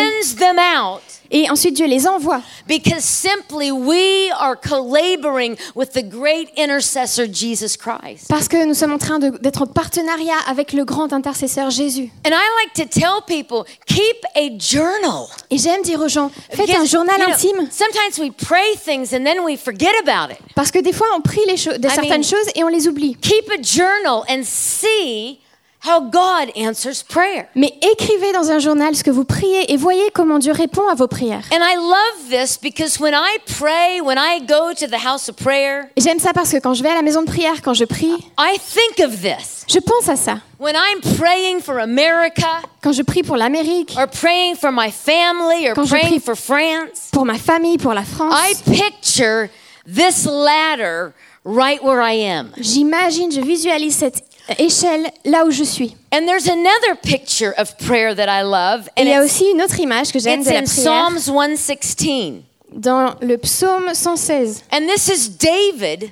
Et 1.32 1.50
ensuite, 1.50 1.76
Dieu 1.76 1.86
les 1.88 2.08
envoie. 2.08 2.42
because 2.68 3.04
simply 3.04 3.72
we 3.72 4.30
are 4.40 4.56
collaborating 4.56 5.56
with 5.76 5.92
the 5.94 6.04
great 6.04 6.50
intercessor 6.58 7.26
Jesus 7.32 7.76
Christ. 7.78 8.28
Parce 8.30 8.48
que 8.48 8.66
nous 8.66 8.74
sommes 8.74 8.94
en 8.94 8.98
train 8.98 9.20
d'être 9.20 9.62
en 9.62 9.68
partenariat 9.68 10.38
avec 10.48 10.74
le 10.74 10.86
grand 10.86 11.12
intercesseur 11.14 11.70
Jésus. 11.70 12.12
And 12.26 12.32
I 12.32 12.64
like 12.64 12.74
to 12.76 12.86
tell 13.00 13.22
people 13.26 13.66
keep 13.86 14.18
a 14.36 14.50
journal. 14.60 15.28
Et 15.50 15.58
j'aime 15.58 15.82
dire 15.82 16.00
aux 16.02 16.08
gens, 16.08 16.30
faites 16.50 16.68
Because, 16.68 16.82
un 16.82 16.86
journal 16.86 17.16
you 17.20 17.26
know, 17.26 17.34
intime. 17.34 17.70
sometimes 17.72 18.20
we 18.20 18.32
pray 18.32 18.76
things 18.76 19.14
and 19.14 19.24
then 19.24 19.40
we 19.46 19.58
forget 19.58 19.92
about 20.02 20.32
it. 20.34 20.38
Parce 20.56 20.72
que 20.72 20.80
des 20.80 20.94
fois, 20.94 21.08
on 21.16 21.22
prie 21.22 21.42
les 21.48 21.58
cho- 21.58 21.78
de 21.78 21.88
I 21.88 21.92
certaines 21.92 22.22
mean- 22.22 22.24
choses 22.24 22.48
et 22.56 22.64
on 22.64 22.68
les 22.68 22.88
oublie. 22.88 23.16
Keep 23.22 23.50
a 23.52 23.62
journal 23.62 24.24
and 24.30 24.44
see 24.44 25.40
how 25.86 26.02
God 26.02 26.52
answers 26.58 27.04
prayer. 27.08 27.48
Mais 27.56 27.72
écrivez 27.94 28.32
dans 28.34 28.50
un 28.52 28.60
journal 28.60 28.96
ce 28.96 29.04
que 29.04 29.12
vous 29.12 29.24
priez 29.24 29.72
et 29.72 29.78
voyez 29.78 30.10
comment 30.14 30.40
Dieu 30.40 30.52
répond 30.52 30.88
à 30.90 30.96
vos 30.96 31.08
prières. 31.08 31.44
And 31.52 31.60
I 31.62 31.76
love 31.76 32.30
this 32.30 32.58
because 32.62 33.00
when 33.00 33.14
I 33.14 33.38
pray, 33.60 34.02
when 34.02 34.18
I 34.18 34.40
go 34.42 34.74
to 34.74 34.88
the 34.88 35.06
house 35.06 35.30
of 35.30 35.36
prayer, 35.36 35.90
Et 35.96 36.02
j'aime 36.02 36.20
ça 36.20 36.34
parce 36.34 36.52
que 36.52 36.58
quand 36.58 36.74
je 36.74 36.84
vais 36.84 36.90
à 36.90 36.96
la 36.96 37.02
maison 37.04 37.22
de 37.22 37.28
prière, 37.28 37.62
quand 37.64 37.74
je 37.74 37.86
prie, 37.86 38.16
I 38.40 38.58
think 38.60 39.06
of 39.08 39.22
this. 39.22 39.66
je 39.68 39.80
pense 39.80 40.10
à 40.10 40.16
ça. 40.16 40.40
When 40.60 40.76
I'm 40.76 41.00
praying 41.18 41.62
for 41.62 41.78
America, 41.80 42.62
Quand 42.82 42.92
je 42.94 43.04
prie 43.04 43.22
pour 43.24 43.38
l'Amérique, 43.38 43.94
or 43.98 44.08
praying 44.08 44.56
for 44.56 44.72
my 44.72 44.90
family, 44.92 45.70
or 45.70 45.76
Quand 45.76 45.84
je 45.86 45.90
praying 45.90 46.20
prie- 46.20 46.20
for 46.20 46.36
France, 46.36 47.10
pour 47.12 47.26
ma 47.26 47.38
famille, 47.38 47.78
pour 47.78 47.94
la 47.94 48.04
France, 48.04 48.34
I 48.36 48.56
picture 48.66 49.50
this 49.86 50.26
ladder 50.26 51.14
right 51.46 51.82
where 51.84 52.02
I 52.02 52.14
am. 52.26 52.52
j'imagine, 52.58 53.32
je 53.32 53.40
visualise 53.42 53.96
cette 53.96 54.24
échelle 54.58 55.10
là 55.26 55.46
où 55.46 55.52
je 55.52 55.64
suis. 55.64 55.96
And 56.14 56.26
there's 56.26 56.48
another 56.48 56.96
picture 57.04 57.54
of 57.58 57.76
prayer 57.78 58.16
that 58.16 58.28
I 58.30 58.44
love, 58.44 58.88
Et 58.98 59.02
and 59.02 59.06
il 59.06 59.10
y 59.10 59.14
a 59.14 59.24
aussi 59.24 59.46
une 59.52 59.62
autre 59.62 59.80
image 59.80 60.12
que 60.12 60.20
j'aime 60.20 60.44
de 60.44 60.50
la 60.50 60.60
in 60.60 60.64
prière 60.64 60.84
Psalms 60.84 61.20
116. 61.20 62.42
dans 62.72 63.16
le 63.22 63.38
psaume 63.38 63.94
116. 63.94 64.64
And 64.74 64.88
this 64.88 65.08
is 65.08 65.30
David, 65.38 66.12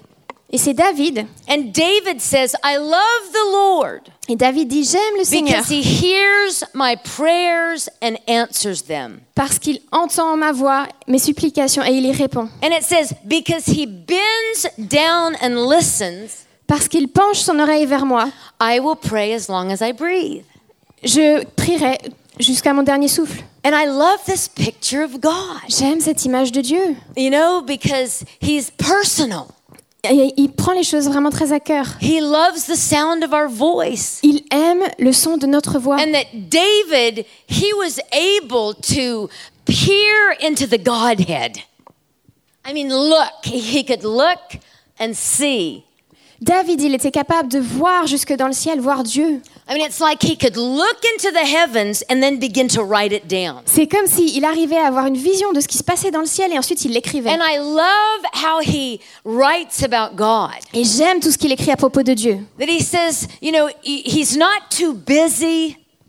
Et 0.52 0.58
c'est 0.58 0.74
David. 0.74 1.26
and 1.50 1.72
David 1.74 2.22
says, 2.22 2.56
I 2.64 2.78
love 2.78 3.32
the 3.32 3.52
Lord 3.52 4.02
Et 4.28 4.36
David 4.36 4.70
dit, 4.70 4.84
j'aime 4.84 5.18
le 5.20 5.24
Seigneur 5.24 5.62
because 5.62 5.70
he 5.70 5.82
hears 5.84 6.64
my 6.74 6.96
prayers 6.96 7.90
and 8.02 8.16
answers 8.28 8.84
them. 8.88 9.20
parce 9.36 9.60
qu'il 9.60 9.80
entend 9.92 10.36
ma 10.38 10.52
voix, 10.52 10.88
mes 11.08 11.20
supplications 11.20 11.84
et 11.84 11.92
il 11.92 12.06
y 12.06 12.12
répond. 12.12 12.48
And 12.64 12.70
it 12.72 12.84
says, 12.84 13.14
because 13.26 13.66
he 13.68 13.86
bends 13.86 14.68
down 14.78 15.36
and 15.42 15.68
listens, 15.70 16.45
Parce 16.68 16.88
qu'il 16.88 17.08
penche 17.08 17.40
son 17.40 17.60
oreille 17.60 17.86
vers 17.86 18.06
moi, 18.06 18.30
I 18.62 18.80
will 18.80 18.96
pray 18.96 19.34
as 19.34 19.48
long 19.50 19.72
as 19.72 19.86
I 19.86 19.94
breathe. 19.94 20.44
je 21.04 21.44
prierai 21.56 21.98
jusqu'à 22.40 22.74
mon 22.74 22.84
dernier 22.84 23.08
souffle. 23.08 23.44
And 23.64 23.72
I 23.74 23.86
love 23.88 24.20
this 24.26 24.48
picture 24.48 25.04
of 25.04 25.20
God, 25.20 25.62
J'aime 25.70 26.00
cette 26.02 26.26
image 26.26 26.52
de 26.52 26.62
Dieu. 26.62 26.96
you 27.18 27.30
know, 27.30 27.62
because 27.62 28.24
He's 28.42 28.72
personal. 28.72 29.48
Il 30.08 30.52
prend 30.52 30.74
les 30.74 30.84
choses 30.84 31.08
vraiment 31.08 31.32
très 31.32 31.52
à 31.52 31.60
cœur. 31.60 31.86
He 32.00 32.22
loves 32.22 32.66
the 32.68 32.76
sound 32.76 33.24
of 33.24 33.34
our 33.34 33.48
voice. 33.50 34.20
Il 34.22 34.44
aime 34.52 34.84
le 35.00 35.12
son 35.12 35.38
de 35.38 35.48
notre 35.48 35.80
voix. 35.80 35.96
And 35.96 36.12
that 36.14 36.28
David, 36.32 37.26
he 37.48 37.74
was 37.74 38.00
able 38.12 38.76
to 38.76 39.30
peer 39.66 40.36
into 40.42 40.68
the 40.68 40.78
Godhead. 40.78 41.58
I 42.64 42.74
mean, 42.74 42.90
look, 42.90 43.46
he 43.46 43.84
could 43.84 44.04
look 44.04 44.60
and 45.00 45.14
see. 45.16 45.85
David, 46.42 46.82
il 46.82 46.94
était 46.94 47.12
capable 47.12 47.50
de 47.50 47.60
voir 47.60 48.08
jusque 48.08 48.34
dans 48.34 48.48
le 48.48 48.54
ciel, 48.54 48.80
voir 48.82 49.04
Dieu. 49.04 49.42
I 49.68 49.74
mean, 49.74 49.86
it's 49.86 50.00
like 50.00 50.22
he 50.22 50.38
could 50.38 50.58
look 50.58 51.00
into 51.16 51.32
the 51.32 51.46
heavens 51.46 52.04
and 52.10 52.20
then 52.22 52.40
begin 52.40 52.68
to 52.68 52.84
write 52.84 53.12
it 53.14 53.28
down. 53.28 53.62
C'est 53.66 53.88
comme 53.88 54.06
s'il 54.06 54.44
arrivait 54.46 54.78
à 54.78 54.88
avoir 54.88 55.08
une 55.08 55.18
vision 55.18 55.54
de 55.54 55.60
ce 55.60 55.68
qui 55.68 55.78
se 55.78 55.84
passait 55.84 56.12
dans 56.12 56.20
le 56.20 56.26
ciel 56.26 56.52
et 56.54 56.60
ensuite 56.60 56.84
il 56.86 56.92
l'écrivait. 56.92 57.32
And 57.32 57.40
I 57.42 57.58
love 57.58 58.26
how 58.34 58.60
he 58.62 59.00
writes 59.24 59.82
about 59.84 60.16
God. 60.16 60.52
Et 60.74 60.84
j'aime 60.84 61.20
tout 61.20 61.32
ce 61.32 61.38
qu'il 61.38 61.52
écrit 61.52 61.72
à 61.72 61.78
propos 61.78 62.04
de 62.04 62.14
Dieu. 62.14 62.40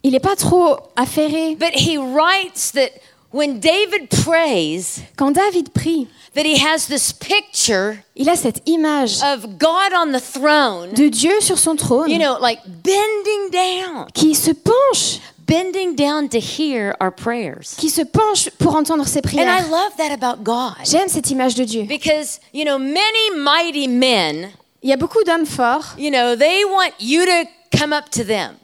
Il 0.02 0.12
n'est 0.12 0.21
pas 0.21 0.37
trop 0.37 0.76
affairé. 0.97 1.56
but 1.56 1.75
he 1.75 1.97
writes 1.97 2.73
that 2.73 2.90
when 3.33 3.61
David 3.61 4.09
prays, 4.25 5.00
Quand 5.16 5.33
David 5.35 5.73
prie, 5.75 6.09
that 6.35 6.45
he 6.47 6.56
has 6.59 6.87
this 6.87 7.12
picture 7.12 8.02
il 8.14 8.28
a 8.28 8.37
cette 8.37 8.62
image 8.66 9.23
of 9.23 9.59
God 9.59 9.92
on 9.95 10.12
the 10.12 10.21
throne, 10.21 10.92
de 10.95 11.09
Dieu 11.09 11.40
sur 11.40 11.59
son 11.59 11.76
trône 11.76 12.11
you 12.11 12.18
know, 12.18 12.38
like 12.40 12.61
bending 12.66 13.50
down, 13.50 14.06
qui 14.14 14.35
se 14.35 14.52
penche, 14.52 15.21
bending 15.47 15.95
down 15.95 16.28
to 16.28 16.38
hear 16.38 16.95
our 17.00 17.11
prayers. 17.11 17.75
qui 17.78 17.88
se 17.90 18.02
penche 18.02 18.50
pour 18.59 18.75
entendre 18.76 19.06
ses 19.06 19.21
And 19.21 19.28
I 19.28 19.62
prières. 19.62 19.71
love 19.71 19.97
that 19.99 20.12
about 20.12 20.42
God 20.45 20.75
J'aime 20.85 21.09
cette 21.09 21.30
image 21.30 21.54
de 21.54 21.64
Dieu. 21.64 21.85
because, 21.85 22.40
you 22.52 22.64
know, 22.64 22.78
many 22.78 23.30
mighty 23.37 23.88
men, 23.88 24.50
Il 24.83 24.90
y 24.90 24.92
a 24.92 24.97
beaucoup 24.97 25.25
d'hommes 25.25 25.47
forts. 25.47 25.95
you 25.99 26.11
know, 26.11 26.37
they 26.37 26.64
want 26.64 26.92
you 27.00 27.25
to 27.25 27.45
come 27.76 27.92
up 27.92 28.09
to 28.11 28.23
them. 28.25 28.56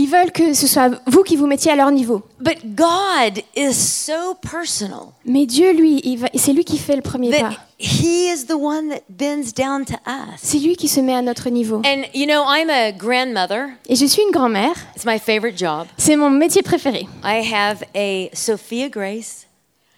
Ils 0.00 0.08
veulent 0.08 0.32
que 0.32 0.54
ce 0.54 0.66
soit 0.66 0.88
vous 1.06 1.22
qui 1.22 1.36
vous 1.36 1.46
mettiez 1.46 1.72
à 1.72 1.76
leur 1.76 1.90
niveau. 1.90 2.22
But 2.40 2.74
God 2.74 3.42
is 3.54 3.74
so 3.74 4.34
personal 4.40 5.12
Mais 5.26 5.44
Dieu, 5.44 5.72
lui, 5.72 6.18
c'est 6.36 6.54
lui 6.54 6.64
qui 6.64 6.78
fait 6.78 6.96
le 6.96 7.02
premier 7.02 7.30
pas. 7.38 7.50
He 7.78 8.32
is 8.32 8.46
the 8.46 8.54
one 8.54 8.88
that 8.88 9.02
bends 9.10 9.52
down 9.54 9.84
to 9.84 9.96
us. 10.06 10.40
C'est 10.40 10.58
lui 10.58 10.76
qui 10.76 10.88
se 10.88 11.00
met 11.00 11.14
à 11.14 11.20
notre 11.20 11.50
niveau. 11.50 11.82
And, 11.84 12.04
you 12.14 12.24
know, 12.24 12.42
I'm 12.46 12.70
a 12.70 12.92
grandmother. 12.92 13.68
Et 13.90 13.94
je 13.94 14.06
suis 14.06 14.22
une 14.22 14.30
grand-mère. 14.30 14.72
It's 14.96 15.04
my 15.04 15.18
favorite 15.18 15.58
job. 15.58 15.86
C'est 15.98 16.16
mon 16.16 16.30
métier 16.30 16.62
préféré. 16.62 17.06
I 17.22 17.42
have 17.52 17.84
a 17.94 18.30
Sophia 18.32 18.88
Grace. 18.88 19.46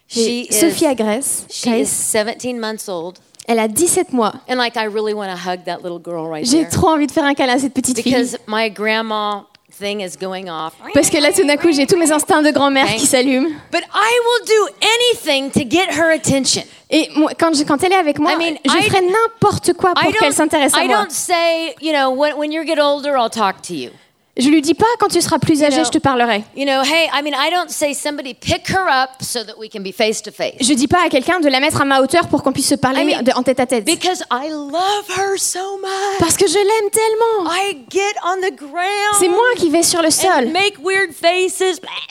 She 0.09 0.17
J'ai 0.17 0.53
Sophia 0.53 0.93
is, 0.93 0.97
Grace. 0.97 1.47
she 1.49 1.67
is 1.67 1.71
Grace. 1.71 1.91
17 2.11 2.59
months 2.59 2.89
old. 2.89 3.21
Elle 3.47 3.61
a 3.61 3.69
17 3.69 4.13
mois. 4.13 4.35
And 4.49 4.57
like, 4.57 4.77
I 4.77 4.87
really 4.87 5.15
want 5.15 5.31
to 5.31 5.37
hug 5.37 5.65
that 5.67 5.85
little 5.85 6.01
girl 6.03 6.29
right 6.29 6.45
J'ai 6.45 6.69
trop 6.69 6.89
envie 6.89 7.07
de 7.07 7.13
faire 7.13 7.25
un 7.25 7.35
câlin 7.35 7.55
à 7.55 7.59
cette 7.61 7.75
petite 7.75 8.01
fille. 8.01 8.13
Because 8.13 8.37
my 8.49 8.69
grandma 8.69 9.47
thing 9.79 10.00
is 10.00 10.17
going 10.21 10.49
off. 10.49 10.75
Parce 10.95 11.11
que 11.11 11.19
là, 11.19 11.33
tout 11.33 11.45
d'un 11.47 11.57
coup, 11.57 11.73
j'ai 11.73 11.87
tous 11.87 11.97
mes 11.97 12.11
instincts 12.12 12.43
de 12.43 12.50
grand-mère 12.50 12.87
qui 12.97 13.07
s'allument. 13.07 13.49
But 13.71 13.83
I 13.95 14.21
will 14.25 14.47
do 14.47 14.75
anything 14.83 15.50
to 15.50 15.61
get 15.69 15.91
her 15.93 16.11
attention. 16.14 16.62
Et 16.91 17.09
moi, 17.17 17.31
quand, 17.38 17.55
je- 17.57 17.64
quand 17.64 17.83
elle 17.83 17.93
est 17.93 17.97
avec 17.97 18.19
moi, 18.19 18.33
I 18.33 18.37
mean, 18.37 18.57
je 18.64 18.79
I- 18.79 18.83
ferai 18.83 19.00
n'importe 19.02 19.73
quoi 19.75 19.95
pour 19.95 20.12
qu'elle 20.12 20.33
s'intéresse 20.35 20.75
à 20.75 20.85
I 20.85 20.88
moi. 20.88 20.99
don't 20.99 21.11
say, 21.11 21.75
you 21.81 21.93
know, 21.93 22.11
when, 22.11 22.35
when 22.37 22.52
you 22.52 22.64
get 22.67 22.79
older, 22.79 23.14
I'll 23.17 23.31
talk 23.31 23.62
to 23.69 23.75
you. 23.75 23.91
Je 24.35 24.49
lui 24.49 24.62
dis 24.62 24.73
pas 24.73 24.87
quand 24.99 25.09
tu 25.09 25.21
seras 25.21 25.39
plus 25.39 25.62
âgé, 25.62 25.85
je 25.85 25.91
te 25.91 25.99
parlerai. 25.99 26.43
You 26.57 26.65
know, 26.65 26.81
hey, 26.83 27.11
I 27.12 27.21
mean, 27.23 27.35
I 27.35 27.51
don't 27.51 27.69
say 27.69 27.93
somebody 27.93 28.33
pick 28.33 28.67
her 28.71 28.87
up 28.89 29.11
so 29.21 29.45
that 29.45 29.59
we 29.59 29.69
can 29.71 29.81
be 29.83 29.93
face 29.93 30.23
to 30.23 30.31
face. 30.33 30.55
Je 30.59 30.73
dis 30.73 30.89
pas 30.89 31.05
à 31.05 31.11
quelqu'un 31.11 31.39
de 31.39 31.49
la 31.51 31.61
mettre 31.61 31.83
à 31.83 31.85
ma 31.85 32.01
hauteur 32.01 32.27
pour 32.29 32.43
qu'on 32.43 32.51
puisse 32.53 32.69
se 32.71 32.75
parler 32.77 33.03
I 33.03 33.05
mean, 33.17 33.23
de- 33.23 33.33
en 33.33 33.43
tête 33.43 33.61
à 33.61 33.67
tête. 33.67 33.85
Because 33.85 34.23
I 34.31 34.49
love 34.49 35.05
her 35.19 35.37
so 35.37 35.77
much. 35.77 36.19
Parce 36.19 36.39
que 36.39 36.47
je 36.47 36.55
l'aime 36.55 36.91
tellement. 36.91 37.53
I 37.53 37.77
get 37.91 38.15
on 38.25 38.37
the 38.41 38.57
ground. 38.57 39.17
C'est 39.21 39.29
moi 39.29 39.45
qui 39.59 39.69
vais 39.69 39.83
sur 39.83 40.01
le 40.01 40.09
and 40.09 40.11
sol. 40.11 40.47
make 40.51 40.79
weird 40.83 41.11
faces. 41.12 41.61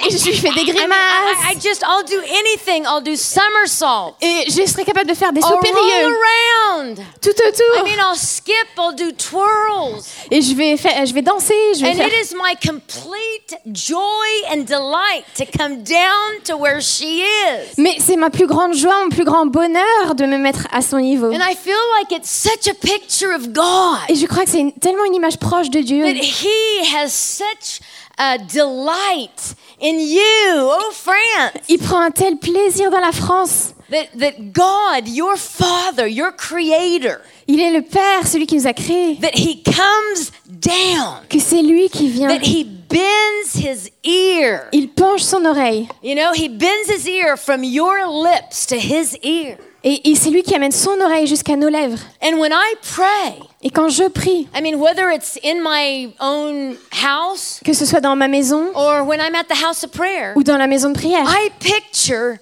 Et 0.07 0.15
je 0.15 0.23
lui 0.23 0.35
fais 0.37 0.51
des 0.51 0.61
I, 0.61 0.65
mean, 0.65 0.73
I, 0.73 0.75
grimaces. 0.75 1.49
I 1.49 1.53
just, 1.59 1.81
I'll 1.81 2.05
do 2.07 2.21
anything. 2.21 2.83
I'll 2.85 3.01
do 3.03 3.15
somersaults. 3.15 4.13
Et 4.21 4.43
je 4.47 4.63
serai 4.69 4.83
capable 4.85 5.09
de 5.09 5.15
faire 5.15 5.33
des 5.33 5.41
sauts 5.41 5.57
périlleux 5.59 6.05
around. 6.05 6.99
tout 7.19 7.29
I 7.31 7.47
autour. 7.49 7.83
mean, 7.83 7.97
I'll 7.97 8.15
skip. 8.15 8.53
I'll 8.77 8.93
do 8.95 9.11
twirls. 9.17 10.03
Et 10.29 10.43
je 10.43 10.53
vais, 10.53 10.77
faire, 10.77 11.03
je 11.03 11.13
vais 11.15 11.23
danser. 11.23 11.55
Je 11.73 11.81
vais 11.81 11.89
And 11.89 11.95
faire... 11.95 12.10
it 12.11 12.19
is 12.25 12.33
my 12.33 12.55
complete 12.55 13.55
joy 13.71 14.27
and 14.49 14.65
delight 14.67 15.23
to 15.35 15.45
come 15.45 15.83
down 15.83 16.41
to 16.45 16.57
where 16.57 16.81
she 16.81 17.21
is. 17.21 17.75
Mais 17.77 17.95
c'est 17.99 18.17
ma 18.17 18.29
plus 18.29 18.47
grande 18.47 18.73
joie, 18.73 19.03
mon 19.03 19.09
plus 19.09 19.23
grand 19.23 19.45
bonheur 19.45 20.15
de 20.15 20.25
me 20.25 20.37
mettre 20.37 20.67
à 20.71 20.81
son 20.81 20.97
niveau. 20.99 21.27
And 21.31 21.41
I 21.41 21.55
feel 21.55 21.77
like 21.99 22.11
it's 22.11 22.29
such 22.29 22.67
a 22.67 22.73
picture 22.73 23.33
of 23.33 23.53
God. 23.53 23.99
Et 24.09 24.15
je 24.15 24.25
crois 24.25 24.43
que 24.43 24.49
c'est 24.51 24.73
tellement 24.79 25.05
une 25.05 25.15
image 25.15 25.37
proche 25.37 25.69
de 25.69 25.79
Dieu. 25.81 26.03
that 26.03 26.15
he 26.21 26.95
has 26.95 27.09
such 27.09 27.79
a 28.17 28.37
delight 28.37 29.55
in 29.81 29.99
you, 29.99 30.21
oh 30.57 30.91
France, 30.91 31.53
Il 31.69 31.79
prend 31.79 31.99
un 32.01 32.11
tel 32.11 32.37
plaisir 32.37 32.91
dans 32.91 32.99
la 32.99 33.11
France. 33.11 33.73
that, 33.89 34.07
that 34.19 34.53
God, 34.53 35.07
your 35.07 35.35
Father, 35.37 36.07
your 36.07 36.31
Creator, 36.35 37.19
Il 37.47 37.59
est 37.59 37.71
le 37.71 37.81
Père, 37.81 38.25
celui 38.27 38.45
qui 38.47 38.55
nous 38.55 38.67
a 38.67 38.73
créés. 38.73 39.17
that 39.21 39.33
he 39.35 39.61
comes 39.63 40.31
down, 40.61 41.21
Que 41.29 41.39
c'est 41.39 41.61
lui 41.61 41.89
qui 41.89 42.07
vient. 42.09 42.27
that 42.29 42.43
he 42.45 42.63
bends 42.63 43.55
his 43.55 43.91
ear. 44.03 44.67
Il 44.71 44.89
penche 44.89 45.21
son 45.23 45.45
oreille. 45.45 45.87
You 46.03 46.15
know, 46.15 46.31
he 46.33 46.47
bends 46.49 46.89
his 46.89 47.07
ear 47.07 47.37
from 47.37 47.63
your 47.63 48.05
lips 48.07 48.65
to 48.67 48.75
his 48.75 49.17
ear. 49.23 49.57
Et, 49.83 50.11
et 50.11 50.15
c'est 50.15 50.29
lui 50.29 50.43
qui 50.43 50.53
amène 50.53 50.71
son 50.71 50.99
oreille 51.01 51.25
jusqu'à 51.25 51.55
nos 51.55 51.69
lèvres. 51.69 51.97
And 52.21 52.37
when 52.37 52.51
I 52.51 52.75
pray, 52.95 53.39
Et 53.63 53.71
quand 53.71 53.89
je 53.89 54.03
prie, 54.09 54.47
I 54.55 54.61
mean, 54.61 54.75
whether 54.79 55.09
it's 55.09 55.39
in 55.43 55.61
my 55.63 56.13
own 56.19 56.75
house 56.91 57.59
que 57.65 57.73
ce 57.73 57.85
soit 57.85 57.99
dans 58.01 58.15
ma 58.15 58.27
maison 58.27 58.71
or 58.75 59.03
when 59.07 59.19
I'm 59.19 59.33
at 59.35 59.45
the 59.49 59.63
house 59.65 59.83
of 59.83 59.91
prayer, 59.91 60.33
ou 60.35 60.43
dans 60.43 60.57
la 60.57 60.67
maison 60.67 60.89
de 60.89 60.95
prière, 60.99 61.25
I 61.27 61.49
picture 61.59 62.37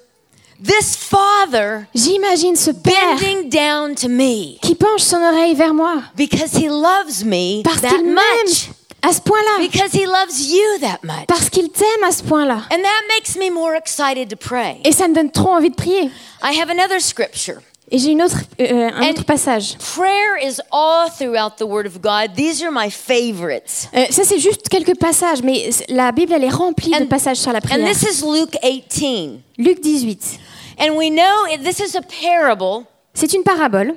this 0.63 0.95
Father 0.95 1.85
j'imagine 1.95 2.55
ce 2.55 2.71
Père 2.71 3.15
bending 3.19 3.49
down 3.49 3.95
to 3.95 4.07
me 4.09 4.57
qui 4.61 4.75
penche 4.75 5.01
son 5.01 5.17
oreille 5.17 5.55
vers 5.55 5.73
moi. 5.73 6.01
because 6.15 6.53
he 6.55 6.67
loves 6.67 7.23
me 7.25 7.61
Parce 7.63 7.81
that 7.81 7.89
qu'il 7.89 8.03
m'aime 8.05 8.15
much. 8.45 8.69
à 9.01 9.13
ce 9.13 9.21
point-là. 9.21 9.59
Because 9.65 9.93
he 9.93 10.05
loves 10.05 10.39
you 10.39 10.79
that 10.81 10.99
much. 11.03 11.25
Parce 11.27 11.49
qu'il 11.49 11.69
t'aime 11.69 12.03
à 12.05 12.11
ce 12.11 12.21
point-là. 12.23 12.61
And 12.71 12.77
that 12.81 13.07
makes 13.15 13.35
me 13.37 13.49
more 13.53 13.73
excited 13.73 14.29
to 14.29 14.35
pray. 14.35 14.77
Et 14.83 14.91
ça 14.91 15.07
me 15.07 15.15
donne 15.15 15.31
trop 15.31 15.49
envie 15.53 15.69
de 15.69 15.75
prier. 15.75 16.09
I 16.43 16.59
have 16.59 16.69
another 16.69 16.99
scripture. 17.01 17.59
Et 17.91 17.97
j'ai 17.97 18.11
une 18.11 18.21
autre, 18.21 18.35
euh, 18.61 18.89
un 18.93 19.01
And- 19.01 19.09
autre 19.09 19.23
passage. 19.23 19.75
Euh, 23.95 24.05
ça, 24.11 24.23
c'est 24.25 24.37
juste 24.39 24.69
quelques 24.69 24.95
passages, 24.97 25.41
mais 25.43 25.69
la 25.89 26.11
Bible, 26.11 26.33
elle 26.33 26.43
est 26.43 26.49
remplie 26.49 26.91
de 26.91 27.05
passages 27.05 27.37
sur 27.37 27.51
la 27.51 27.57
And 27.57 27.61
prière. 27.61 27.91
this 27.91 28.03
is 28.03 28.23
Luke 28.23 28.55
18. 28.61 29.39
Luc 29.57 29.81
18. 29.81 30.39
And 30.79 30.95
we 30.95 31.09
know 31.09 31.45
this 31.62 31.79
is 31.79 31.95
a 31.95 32.01
parable 32.01 32.86
C'est 33.13 33.33
une 33.33 33.43
parabole 33.43 33.95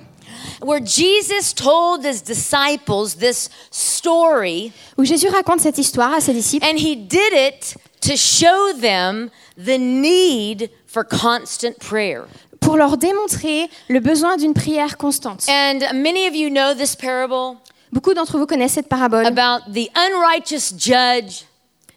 where 0.60 0.80
Jesus 0.80 1.52
told 1.54 2.04
his 2.04 2.22
disciples 2.22 3.14
this 3.18 3.48
story, 3.70 4.72
où 4.98 5.04
Jésus 5.04 5.28
raconte 5.28 5.60
cette 5.60 5.78
histoire 5.78 6.12
à 6.14 6.20
ses 6.20 6.32
disciples 6.32 6.66
and 6.66 6.76
he 6.78 6.96
did 6.96 7.32
it 7.32 7.76
to 8.00 8.16
show 8.16 8.72
them 8.80 9.30
the 9.56 9.78
need 9.78 10.70
for 10.86 11.04
constant 11.04 11.78
prayer. 11.78 12.24
pour 12.60 12.76
leur 12.76 12.96
démontrer 12.96 13.68
le 13.88 14.00
besoin 14.00 14.36
d'une 14.36 14.54
prière 14.54 14.96
constante. 14.96 15.44
And 15.48 15.80
many 15.94 16.26
of 16.28 16.34
you 16.34 16.48
know 16.48 16.74
this 16.74 16.94
parable 16.96 17.58
Beaucoup 17.92 18.14
d'entre 18.14 18.38
vous 18.38 18.46
connaissent 18.46 18.72
cette 18.74 18.88
parabole. 18.88 19.26
about 19.26 19.72
the 19.72 19.90
unrighteous 19.94 20.72
judge 20.76 21.44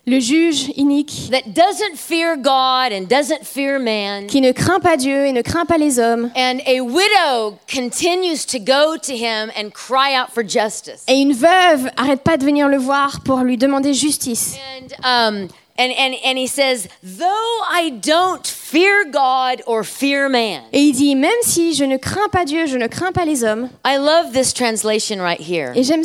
Le 0.07 0.19
juge 0.19 0.69
inique 0.77 1.29
that 1.31 1.51
doesn't 1.53 1.95
fear 1.97 2.35
God 2.37 2.91
and 2.93 3.07
doesn't 3.09 3.43
fear 3.43 3.79
man. 3.79 4.27
qui 4.27 4.39
ne 4.39 4.51
craint 4.51 4.79
pas 4.79 4.97
Dieu 4.97 5.25
et 5.25 5.31
ne 5.31 5.41
craint 5.41 5.65
pas 5.65 5.77
les 5.79 5.97
hommes. 5.97 6.29
And 6.35 6.59
a 6.67 6.79
widow 6.81 7.57
continues 7.67 8.45
to 8.45 8.59
go 8.59 8.97
to 8.97 9.13
him 9.13 9.49
and 9.57 9.71
cry 9.73 10.13
out 10.15 10.29
for 10.31 10.43
justice. 10.47 11.03
Et 11.07 11.15
une 11.19 11.33
veuve 11.33 11.89
arrête 11.97 12.21
pas 12.21 12.37
de 12.37 12.45
venir 12.45 12.67
le 12.67 12.77
voir 12.77 13.21
pour 13.25 13.39
lui 13.39 13.57
demander 13.57 13.93
justice. 13.95 14.55
And 15.03 15.41
um 15.43 15.47
and 15.77 15.91
and 15.97 16.13
and 16.23 16.37
he 16.37 16.47
says, 16.47 16.87
"Though 17.03 17.63
I 17.73 17.89
don't 17.89 18.45
fear 18.45 19.05
God 19.11 19.63
or 19.65 19.83
fear 19.83 20.29
man." 20.29 20.61
Et 20.71 20.81
il 20.81 20.93
dit, 20.93 21.15
même 21.15 21.31
si 21.41 21.73
je 21.73 21.83
ne 21.83 21.97
crains 21.97 22.29
pas 22.31 22.45
Dieu, 22.45 22.67
je 22.67 22.77
ne 22.77 22.85
crains 22.87 23.11
pas 23.11 23.25
les 23.25 23.43
hommes. 23.43 23.69
I 23.83 23.97
love 23.97 24.31
this 24.33 24.53
translation 24.53 25.17
right 25.19 25.41
here 25.41 25.71
Et 25.75 25.81
j'aime 25.83 26.03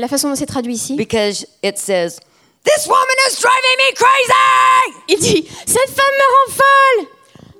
la 0.00 0.08
façon 0.08 0.28
dont 0.30 0.34
c'est 0.34 0.46
traduit 0.46 0.74
ici. 0.74 0.96
because 0.96 1.46
it 1.62 1.78
says, 1.78 2.18
"This 2.66 2.86
woman 2.86 3.16
is 3.28 3.38
driving 3.40 3.76
me 3.78 3.94
crazy." 3.94 4.94
Il 5.08 5.18
dit, 5.20 5.48
cette 5.66 5.90
femme 5.90 6.16
me 6.18 6.26
rend 6.36 6.52
folle. 6.52 7.06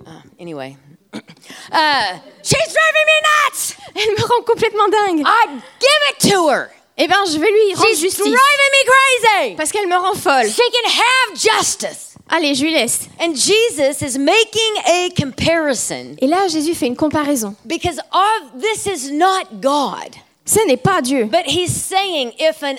Uh, 0.07 0.21
anyway, 0.41 0.77
uh, 1.15 2.19
she's 2.43 2.73
driving 2.73 3.07
me 3.07 3.19
nuts. 3.23 3.75
Elle 3.95 4.13
me 4.13 4.23
rend 4.29 4.45
complètement 4.45 4.89
dingue. 4.91 5.23
I 5.25 5.47
give 5.81 6.03
it 6.11 6.31
to 6.33 6.49
her. 6.51 6.71
Eh 6.99 7.07
bien, 7.09 7.25
je 7.27 7.39
vais 7.39 7.51
lui 7.51 7.75
rendre 7.75 7.89
She's 7.91 8.01
justice. 8.01 8.25
driving 8.25 8.73
me 8.73 8.85
crazy. 8.87 9.55
Parce 9.57 9.71
qu'elle 9.71 9.87
me 9.87 9.97
rend 9.97 10.15
folle. 10.15 10.49
She 10.51 10.63
can 10.71 10.91
have 10.91 11.39
justice. 11.39 12.15
Allez, 12.29 12.55
je 12.55 12.63
lui 12.65 12.73
laisse. 12.73 13.09
And 13.21 13.35
Jesus 13.37 14.03
is 14.03 14.19
making 14.19 14.77
a 14.87 15.11
comparison 15.17 16.17
Et 16.21 16.27
là, 16.27 16.49
Jésus 16.49 16.75
fait 16.75 16.87
une 16.87 16.97
comparaison. 16.97 17.55
because 17.67 17.99
of, 18.13 18.61
this 18.61 18.87
is 18.87 19.13
not 19.13 19.61
God. 19.61 20.17
Ce 20.49 20.61
n'est 20.69 20.77
pas 20.77 21.03
Dieu. 21.03 21.25
But 21.25 21.45
he's 21.47 21.75
saying 21.75 22.33
if 22.39 22.63
an 22.63 22.77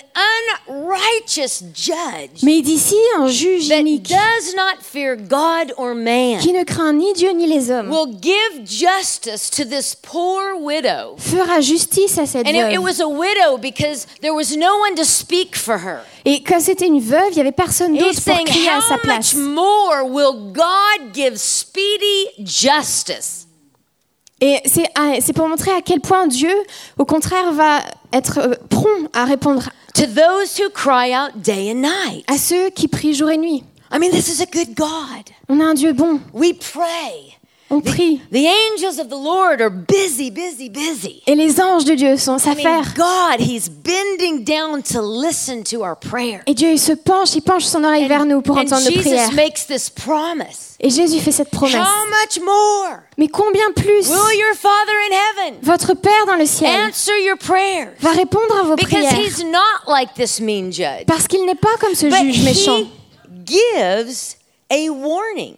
unrighteous 0.66 1.62
judge 1.74 2.42
Mais 2.42 2.62
d'ici, 2.62 2.96
un 3.18 3.28
juge 3.28 3.68
that 3.68 3.80
inique 3.80 4.08
does 4.08 4.54
not 4.56 4.82
fear 4.82 5.16
God 5.16 5.72
or 5.76 5.94
man 5.94 6.40
qui 6.40 6.52
ne 6.52 6.64
craint 6.64 6.94
ni 6.94 7.12
Dieu 7.12 7.30
ni 7.32 7.46
les 7.46 7.70
hommes 7.70 7.90
will 7.90 8.06
give 8.20 8.64
justice 8.64 9.50
to 9.50 9.64
this 9.64 9.94
poor 9.94 10.56
widow. 10.56 11.16
fera 11.18 11.60
justice 11.60 12.16
à 12.18 12.26
cette 12.26 12.46
And 12.46 12.54
it, 12.56 12.72
it 12.72 12.78
veuve. 12.78 12.82
was 12.82 13.00
a 13.00 13.08
widow 13.08 13.58
because 13.58 14.06
there 14.22 14.32
was 14.34 14.56
no 14.56 14.78
one 14.78 14.94
to 14.96 15.04
speak 15.04 15.54
for 15.56 15.78
her. 15.78 16.00
Et 16.24 16.42
comme 16.42 16.60
c'était 16.60 16.86
une 16.86 17.00
veuve, 17.00 17.28
il 17.32 17.34
n'y 17.34 17.40
avait 17.42 17.52
personne 17.52 17.96
d'autre 17.96 18.20
pour 18.22 18.44
crier 18.44 18.68
à 18.70 18.80
sa 18.80 18.94
How 18.94 18.98
place. 18.98 19.34
much 19.34 19.42
more 19.54 20.04
will 20.04 20.52
God 20.52 21.12
give 21.14 21.36
speedy 21.38 22.28
justice? 22.44 23.46
Et 24.40 24.60
c'est 24.64 25.32
pour 25.32 25.48
montrer 25.48 25.72
à 25.72 25.82
quel 25.82 26.00
point 26.00 26.26
Dieu, 26.26 26.52
au 26.96 27.04
contraire, 27.04 27.52
va 27.52 27.80
être 28.12 28.38
euh, 28.38 28.54
prompt 28.68 29.08
à 29.12 29.24
répondre 29.24 29.70
To 29.94 30.04
those 30.06 30.58
who 30.60 30.70
cry 30.72 31.12
out 31.14 31.32
day 31.42 31.72
and 31.72 31.80
night. 31.82 32.24
à 32.28 32.38
ceux 32.38 32.70
qui 32.70 32.86
prient 32.86 33.14
jour 33.14 33.30
et 33.30 33.36
nuit. 33.36 33.64
I 33.92 33.98
mean, 33.98 34.10
this 34.10 34.28
is 34.28 34.42
a 34.42 34.46
good 34.46 34.74
God. 34.76 35.24
On 35.48 35.60
a 35.60 35.64
un 35.64 35.74
Dieu 35.74 35.92
bon, 35.92 36.20
We 36.32 36.52
pray. 36.52 37.37
On 37.70 37.80
prie. 37.80 38.20
The 38.32 38.46
angels 38.46 38.98
of 38.98 39.08
the 39.08 39.16
Lord 39.16 39.60
are 39.60 39.70
busy, 39.70 40.30
busy, 40.30 40.68
busy. 40.68 41.22
Et 41.26 41.34
les 41.34 41.60
anges 41.60 41.84
de 41.84 41.94
Dieu 41.94 42.16
sont 42.16 42.38
I 42.38 42.54
mean, 42.54 42.62
faire. 42.62 42.94
God, 42.94 43.40
He's 43.40 43.68
bending 43.68 44.44
down 44.44 44.82
to 44.92 45.02
listen 45.02 45.62
to 45.64 45.82
our 45.82 45.96
prayer. 45.96 46.40
Et 46.46 46.54
Dieu, 46.54 46.70
il 46.70 46.78
se 46.78 46.92
penche, 46.92 47.34
il 47.34 47.42
penche 47.42 47.64
son 47.64 47.84
oreille 47.84 48.06
vers 48.08 48.24
nous 48.24 48.40
pour 48.40 48.56
and 48.56 48.62
entendre 48.62 48.90
nos 48.90 49.00
prières. 49.00 49.32
makes 49.32 49.66
this 49.66 49.90
promise. 49.90 50.76
Et 50.80 50.90
Jésus 50.90 51.18
fait 51.18 51.32
cette 51.32 51.50
promesse. 51.50 51.74
How 51.74 52.06
much 52.06 52.40
more 52.40 53.00
Mais 53.16 53.26
combien 53.26 53.72
plus 53.74 54.08
will 54.08 54.38
your 54.38 54.54
Father 54.54 54.92
in 55.10 55.12
heaven 55.12 55.54
votre 55.62 55.94
Père 55.94 56.24
dans 56.26 56.36
le 56.36 56.46
ciel 56.46 56.70
answer 56.88 57.20
your 57.24 57.36
prayers? 57.36 57.88
va 58.00 58.12
répondre 58.12 58.56
à 58.60 58.62
vos 58.62 58.76
Because 58.76 58.92
prières? 59.06 59.18
He's 59.20 59.44
not 59.44 59.90
like 59.92 60.14
this 60.14 60.38
mean 60.40 60.70
judge, 60.70 61.04
Parce 61.06 61.26
qu'il 61.26 61.44
n'est 61.46 61.56
pas 61.56 61.76
comme 61.80 61.94
ce 61.96 62.06
but 62.06 62.14
juge 62.20 62.44
méchant, 62.44 62.76
He 62.78 62.88
gives 63.44 64.36
a 64.70 64.88
warning. 64.90 65.56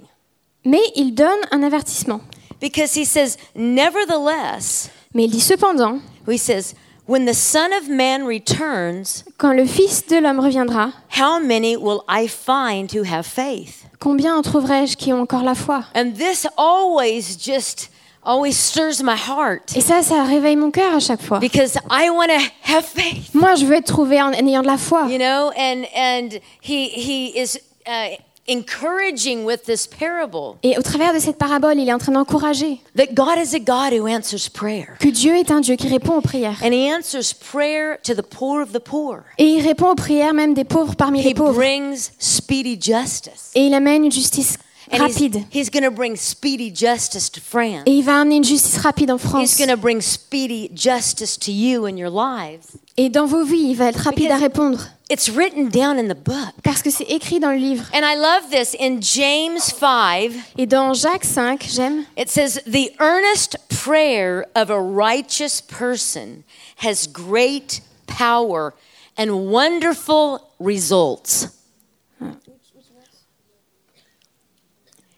Mais 0.65 0.83
il 0.97 1.15
donne 1.15 1.39
un 1.51 1.63
avertissement. 1.63 2.21
Because 2.61 2.95
He 2.97 3.05
says, 3.07 3.37
Nevertheless, 3.55 4.91
Mais 5.15 5.25
il 5.25 5.31
dit 5.31 5.41
cependant, 5.41 6.01
He 6.29 6.39
says, 6.39 6.75
when 7.07 7.27
the 7.27 7.35
Son 7.35 7.71
of 7.81 7.89
Man 7.89 8.25
returns, 8.27 9.25
quand 9.39 9.53
le 9.53 9.65
Fils 9.67 10.07
de 10.07 10.19
l'homme 10.19 10.39
reviendra, 10.41 10.93
how 11.19 11.41
many 11.41 11.77
will 11.77 12.03
I 12.09 12.29
find 12.29 12.91
who 12.93 13.03
have 13.05 13.25
faith? 13.27 13.85
combien 13.99 14.37
en 14.37 14.43
trouverai-je 14.43 14.97
qui 14.97 15.13
ont 15.13 15.21
encore 15.23 15.43
la 15.43 15.55
foi? 15.55 15.85
And 15.95 16.13
this 16.15 16.47
always 16.57 17.37
just 17.39 17.91
always 18.23 18.53
stirs 18.53 19.03
my 19.03 19.17
heart 19.17 19.75
Et 19.77 19.81
ça, 19.81 20.03
ça 20.03 20.23
réveille 20.25 20.57
mon 20.57 20.71
cœur 20.71 20.95
à 20.95 21.01
chaque 21.01 21.21
fois. 21.23 21.39
because 21.41 21.77
I 21.91 22.11
want 22.11 22.29
to 22.29 22.73
have 22.73 22.85
faith, 22.85 23.35
Moi, 23.35 23.55
je 23.57 23.65
veux 23.67 23.75
être 23.77 23.87
trouvé 23.93 24.21
en 24.23 24.33
ayant 24.33 24.63
de 24.63 24.67
la 24.69 24.77
foi. 24.79 25.07
you 25.09 25.19
know. 25.19 25.51
And 25.57 25.85
and 25.97 26.39
he 26.63 26.89
he 26.91 27.33
is 27.37 27.59
uh, 27.87 28.17
encouraging 28.51 29.45
with 29.45 29.63
this 29.65 29.87
parable 29.87 30.57
Et 30.63 30.77
au 30.79 30.83
travers 30.83 31.15
de 31.15 31.19
cette 31.19 31.37
parabole, 31.39 31.79
il 31.79 31.89
est 31.89 31.93
en 31.93 31.99
train 31.99 32.13
d'encourager 32.13 32.81
that 32.97 33.13
God 33.15 33.39
is 33.39 33.55
a 33.55 33.59
God 33.59 33.93
who 33.99 34.07
answers 34.07 34.49
prayer, 34.53 34.87
que 34.99 35.09
Dieu 35.09 35.37
est 35.37 35.51
un 35.51 35.61
Dieu 35.61 35.77
qui 35.77 35.89
répond 35.89 36.17
aux 36.17 36.21
prières. 36.21 36.61
and 36.63 36.73
He 36.73 36.91
answers 36.93 37.33
prayer 37.35 37.97
to 38.05 38.15
the 38.15 38.23
poor 38.23 38.63
of 38.63 38.73
the 38.73 38.79
poor. 38.81 39.21
Et 39.39 39.45
il 39.45 39.63
répond 39.67 39.91
aux 39.91 39.95
prières 39.95 40.35
même 40.35 40.55
des 40.55 40.65
pauvres 40.65 40.97
parmi 40.97 41.21
He 41.21 41.25
les 41.25 41.35
pauvres. 41.35 41.55
brings 41.55 42.11
speedy 42.19 42.79
justice, 42.81 43.51
Et 43.55 43.67
il 43.67 43.75
amène 43.75 44.05
une 44.05 44.13
justice 44.13 44.57
and 44.93 44.99
rapide. 44.99 45.45
he's, 45.53 45.69
he's 45.69 45.71
going 45.71 45.85
to 45.85 45.91
bring 45.91 46.17
speedy 46.17 46.73
justice 46.75 47.31
to 47.31 47.41
France. 47.41 47.83
Et 47.87 47.93
il 47.93 48.03
va 48.03 48.21
amener 48.21 48.37
une 48.37 48.45
justice 48.45 48.77
rapide 48.79 49.11
en 49.11 49.17
He's 49.17 49.23
France. 49.29 49.57
going 49.59 49.69
to 49.69 49.77
bring 49.77 50.01
speedy 50.01 50.71
justice 50.75 51.39
to 51.39 51.51
you 51.53 51.87
in 51.87 51.97
your 51.97 52.11
lives. 52.11 52.65
Et 52.97 53.09
dans 53.09 53.27
vos 53.27 53.45
vies, 53.45 53.71
il 53.71 53.77
va 53.77 53.87
être 53.87 54.01
rapide 54.01 54.31
à 54.31 54.37
répondre. 54.37 54.81
It's 55.11 55.29
written 55.29 55.71
down 55.71 55.99
in 55.99 56.07
the 56.07 56.15
book. 56.15 56.55
Parce 56.63 56.83
que 56.83 56.91
c'est 56.91 57.11
écrit 57.11 57.41
dans 57.41 57.51
le 57.51 57.59
livre. 57.59 57.85
And 57.93 58.05
I 58.05 58.15
love 58.15 58.49
this 58.51 58.77
in 58.79 59.01
James 59.01 59.61
5. 59.61 60.31
Et 60.57 60.67
dans 60.67 60.95
Jacques 60.95 61.25
5, 61.25 61.65
j'aime, 61.65 62.07
It 62.17 62.31
says, 62.31 62.63
The 62.65 62.93
earnest 63.01 63.57
prayer 63.69 64.47
of 64.55 64.71
a 64.71 64.81
righteous 64.81 65.61
person 65.61 66.45
has 66.77 67.09
great 67.09 67.81
power 68.07 68.73
and 69.19 69.51
wonderful 69.51 70.49
results. 70.61 71.49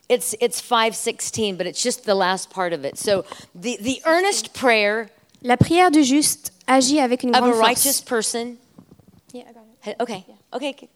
It's, 0.08 0.34
it's 0.40 0.58
516, 0.58 1.58
but 1.58 1.66
it's 1.66 1.82
just 1.82 2.06
the 2.06 2.14
last 2.14 2.48
part 2.48 2.72
of 2.72 2.86
it. 2.86 2.96
So 2.96 3.26
the, 3.54 3.78
the 3.78 4.00
earnest 4.06 4.54
prayer 4.54 5.10
la 5.42 5.56
prière 5.56 5.90
du 5.90 6.02
juste 6.02 6.52
agit 6.66 7.00
avec 7.00 7.24
une 7.24 7.34
of 7.34 7.42
a 7.44 7.50
grande 7.50 7.58
righteous 7.58 8.00
force. 8.00 8.32
person. 8.32 8.58
Okay, 10.00 10.24
okay. 10.52 10.88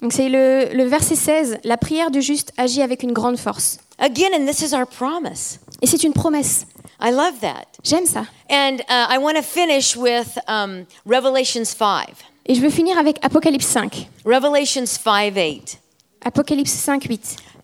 Donc 0.00 0.12
c'est 0.12 0.28
le, 0.28 0.68
le 0.72 0.84
verset 0.84 1.16
16. 1.16 1.58
La 1.64 1.76
prière 1.76 2.10
du 2.10 2.22
juste 2.22 2.52
agit 2.56 2.82
avec 2.82 3.02
une 3.02 3.12
grande 3.12 3.38
force. 3.38 3.78
Again, 3.98 4.30
and 4.34 4.46
this 4.46 4.62
is 4.62 4.74
our 4.74 4.86
promise. 4.86 5.60
Et 5.82 5.86
c'est 5.86 6.02
une 6.04 6.12
promesse. 6.12 6.66
I 7.00 7.10
love 7.10 7.38
that. 7.40 7.66
J'aime 7.82 8.06
ça. 8.06 8.24
And 8.50 8.78
uh, 8.88 9.06
I 9.10 9.18
want 9.18 9.34
to 9.34 9.42
finish 9.42 9.96
with 9.96 10.38
um, 10.48 10.84
Revelations 11.06 11.64
5. 11.64 12.14
Et 12.46 12.54
je 12.54 12.60
veux 12.60 12.70
finir 12.70 12.98
avec 12.98 13.24
Apocalypse 13.24 13.66
5. 13.66 14.08
Revelations 14.24 14.86
5 14.86 15.34
8. 15.34 15.78
Apocalypse 16.22 16.72
5, 16.72 17.08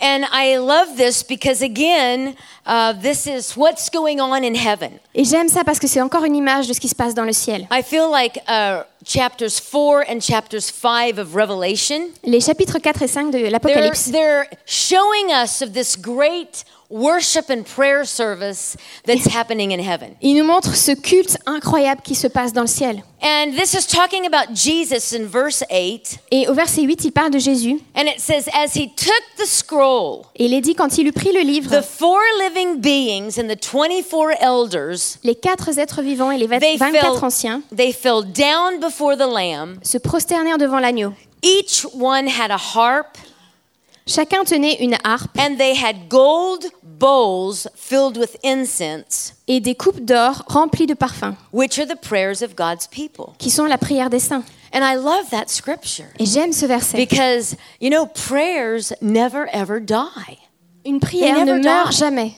8. 0.01 0.05
And 0.05 0.25
I 0.33 0.59
love 0.59 0.97
this 0.97 1.23
because, 1.23 1.63
again, 1.63 2.35
uh, 2.67 2.93
this 2.93 3.27
is 3.27 3.57
what's 3.57 3.89
going 3.91 4.21
on 4.21 4.45
in 4.45 4.55
heaven. 4.55 4.99
Et 5.15 5.25
j'aime 5.25 5.49
ça 5.49 5.65
parce 5.65 5.79
que 5.79 5.87
c'est 5.87 6.01
encore 6.01 6.25
une 6.25 6.37
image 6.37 6.69
de 6.69 6.73
ce 6.73 6.81
qui 6.81 6.89
se 6.89 6.95
passe 6.95 7.15
dans 7.15 7.25
le 7.25 7.33
ciel. 7.33 7.67
I 7.71 7.83
feel 7.83 8.11
like 8.11 8.39
uh, 8.49 8.83
chapters 9.05 9.61
4 9.61 10.05
and 10.09 10.21
chapters 10.21 10.71
5 10.71 11.19
of 11.19 11.35
Revelation, 11.35 12.09
Les 12.25 12.41
chapitres 12.41 12.79
4 12.79 13.03
et 13.03 13.09
5 13.09 13.31
de 13.31 13.39
they're, 13.39 13.51
l'Apocalypse, 13.51 14.11
they're 14.11 14.49
showing 14.67 15.31
us 15.33 15.63
of 15.63 15.73
this 15.73 15.97
great 15.97 16.65
worship 16.91 17.51
and 17.51 17.63
prayer 17.65 18.05
service 18.05 18.77
that's 19.05 19.27
happening 19.27 19.73
in 19.73 19.81
heaven. 19.81 20.11
ils 20.23 20.35
nous 20.37 20.45
montrent 20.45 20.75
ce 20.75 20.93
culte 20.93 21.37
incroyable 21.47 22.01
qui 22.03 22.15
se 22.15 22.27
passe 22.29 22.53
dans 22.53 22.63
le 22.63 22.67
ciel. 22.67 23.03
And 23.23 23.53
this 23.57 23.73
is 23.75 23.87
talking 23.87 24.27
about 24.27 24.55
Jesus 24.55 25.13
in 25.17 25.25
verse 25.27 25.65
8. 25.71 26.19
Et 26.31 26.47
au 26.49 26.55
verset 26.55 26.83
8, 26.83 27.05
il 27.07 27.13
parle 27.13 27.31
de 27.31 27.39
Jésus. 27.39 27.81
And 27.97 28.05
it 28.07 28.21
says, 28.21 28.47
As 28.55 28.75
he 28.77 28.89
took 28.95 29.23
the 29.39 29.47
scroll, 29.47 30.23
Et 30.37 30.45
il 30.45 30.55
est 30.55 30.61
dit 30.61 30.75
quand 30.75 30.99
il 30.99 31.09
eut 31.09 31.13
pris 31.13 31.33
le 31.33 31.41
livre, 31.41 31.71
the 31.71 31.83
four 31.83 32.21
living 32.45 32.81
beings 32.81 33.39
and 33.41 33.49
the 33.49 33.57
24 33.59 34.33
elders, 34.41 35.19
les 35.25 35.35
quatre 35.35 35.79
êtres 35.79 36.03
vivants 36.03 36.31
et 36.31 36.39
les 36.39 36.47
they 36.47 36.77
24 36.77 37.01
fell, 37.01 37.25
anciens 37.25 37.63
they 37.75 37.93
fell 37.93 38.23
down 38.23 38.79
before 38.81 39.17
the 39.17 39.27
Lamb. 39.27 39.79
se 39.83 39.99
prosternèrent 39.99 40.59
devant 40.59 40.79
l'agneau. 40.79 41.13
Each 41.43 41.87
one 41.95 42.29
had 42.29 42.51
a 42.51 42.59
harp, 42.59 43.17
Chacun 44.07 44.45
tenait 44.45 44.77
une 44.81 44.97
harpe 45.05 45.37
and 45.39 45.57
they 45.59 45.75
had 45.75 46.09
gold 46.09 46.67
bowls 46.83 47.67
filled 47.75 48.17
with 48.17 48.37
incense, 48.45 49.35
et 49.49 49.61
des 49.61 49.75
coupes 49.75 50.01
d'or 50.01 50.45
remplies 50.47 50.87
de 50.87 50.95
parfums, 50.95 51.35
which 51.53 51.79
are 51.79 51.87
the 51.87 51.97
prayers 52.01 52.43
of 52.43 52.55
God's 52.57 52.87
people. 52.87 53.35
qui 53.39 53.51
sont 53.51 53.67
la 53.67 53.79
prière 53.79 54.09
des 54.09 54.21
saints. 54.21 54.45
And 54.73 54.81
I 54.83 54.95
love 54.97 55.31
that 55.31 55.49
scripture 55.49 56.07
Et 56.19 56.27
j'aime 56.27 56.53
ce 56.53 56.67
verset. 56.67 56.97
because, 56.99 57.57
you 57.81 57.91
know, 57.91 58.07
prayers 58.07 58.93
never 59.01 59.47
ever 59.53 59.81
die. 59.81 60.39
Une 60.85 61.01
prière 61.01 61.45
ne 61.45 61.55
meurt 61.61 61.91
die. 61.91 61.97
jamais. 61.97 62.33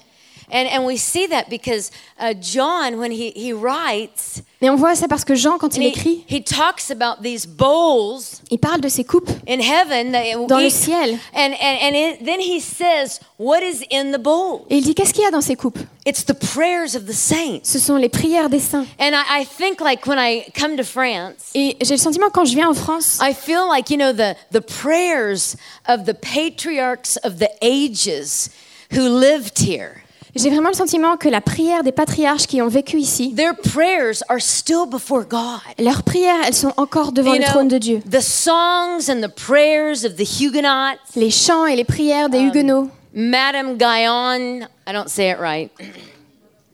And, 0.50 0.68
and 0.68 0.84
we 0.84 0.96
see 0.96 1.26
that 1.26 1.50
because 1.50 1.90
uh, 2.18 2.34
John, 2.34 2.98
when 2.98 3.10
he, 3.10 3.30
he 3.30 3.52
writes, 3.52 4.42
Et 4.60 4.68
on 4.68 4.76
voit 4.76 4.96
ça 4.96 5.06
parce 5.08 5.24
que 5.24 5.36
Jean, 5.36 5.58
quand 5.58 5.76
il 5.76 5.82
he, 5.82 5.88
écrit, 5.88 6.24
he 6.26 6.42
talks 6.42 6.90
about 6.90 7.22
these 7.22 7.46
bowls 7.46 8.42
il 8.50 8.58
parle 8.58 8.80
de 8.80 8.88
ces 8.88 9.04
coupes 9.04 9.30
in 9.46 9.60
heaven. 9.60 10.12
that 10.12 10.24
dans 10.48 10.58
le 10.58 10.70
ciel. 10.70 11.18
And, 11.34 11.54
and, 11.54 11.78
and 11.80 11.94
it, 11.94 12.24
then 12.24 12.40
he 12.40 12.60
says, 12.60 13.20
What 13.36 13.62
is 13.62 13.84
in 13.90 14.10
the 14.10 14.18
bowl? 14.18 14.66
Et 14.68 14.78
il 14.78 14.84
dit 14.84 14.94
qu'est-ce 14.94 15.12
qu'il 15.12 15.22
y 15.22 15.26
a 15.26 15.30
dans 15.30 15.40
ces 15.40 15.54
coupes? 15.54 15.78
It's 16.04 16.24
the 16.24 16.34
prayers 16.34 16.96
of 16.96 17.06
the 17.06 17.12
saints. 17.12 17.60
Ce 17.64 17.78
sont 17.78 17.96
les 17.96 18.08
prières 18.08 18.48
des 18.48 18.58
saints. 18.58 18.86
And 18.98 19.14
I, 19.14 19.42
I 19.42 19.44
think, 19.44 19.80
like, 19.80 20.06
when 20.06 20.18
I 20.18 20.46
come 20.58 20.76
to 20.76 20.82
France, 20.82 21.52
Et 21.54 21.76
j'ai 21.80 21.94
le 21.94 22.00
sentiment 22.00 22.30
quand 22.30 22.46
je 22.46 22.54
viens 22.54 22.68
en 22.68 22.74
France, 22.74 23.18
I 23.20 23.32
feel 23.34 23.68
like, 23.68 23.90
you 23.90 23.96
know, 23.96 24.12
the, 24.12 24.34
the 24.50 24.60
prayers 24.60 25.56
of 25.86 26.04
the 26.06 26.14
patriarchs 26.14 27.16
of 27.22 27.38
the 27.38 27.50
ages 27.62 28.50
who 28.90 29.08
lived 29.08 29.58
here, 29.58 30.02
j'ai 30.34 30.50
vraiment 30.50 30.68
le 30.68 30.74
sentiment 30.74 31.16
que 31.16 31.28
la 31.28 31.40
prière 31.40 31.82
des 31.82 31.92
patriarches 31.92 32.46
qui 32.46 32.60
ont 32.62 32.68
vécu 32.68 32.98
ici, 32.98 33.34
their 33.34 33.54
prayers 33.54 34.22
are 34.28 34.40
still 34.40 34.86
before 34.88 35.24
God. 35.24 35.60
leurs 35.78 36.02
prières, 36.02 36.40
elles 36.46 36.54
sont 36.54 36.72
encore 36.76 37.12
devant 37.12 37.32
You 37.34 37.40
le 37.40 37.44
know, 37.44 37.52
trône 37.52 37.68
de 37.68 37.78
Dieu. 37.78 38.02
The 38.10 38.20
songs 38.20 39.08
and 39.08 39.20
the 39.22 39.28
prayers 39.34 40.04
of 40.04 40.16
the 40.16 40.26
Huguenots, 40.40 40.98
Les 41.16 41.30
chants 41.30 41.66
et 41.66 41.76
les 41.76 41.84
prières 41.84 42.28
des 42.28 42.40
Huguenots, 42.40 42.88
Madame 43.14 43.76
Guyon, 43.76 44.66
I 44.86 44.92
don't 44.92 45.08
say 45.08 45.30
it 45.30 45.38
right. 45.40 45.70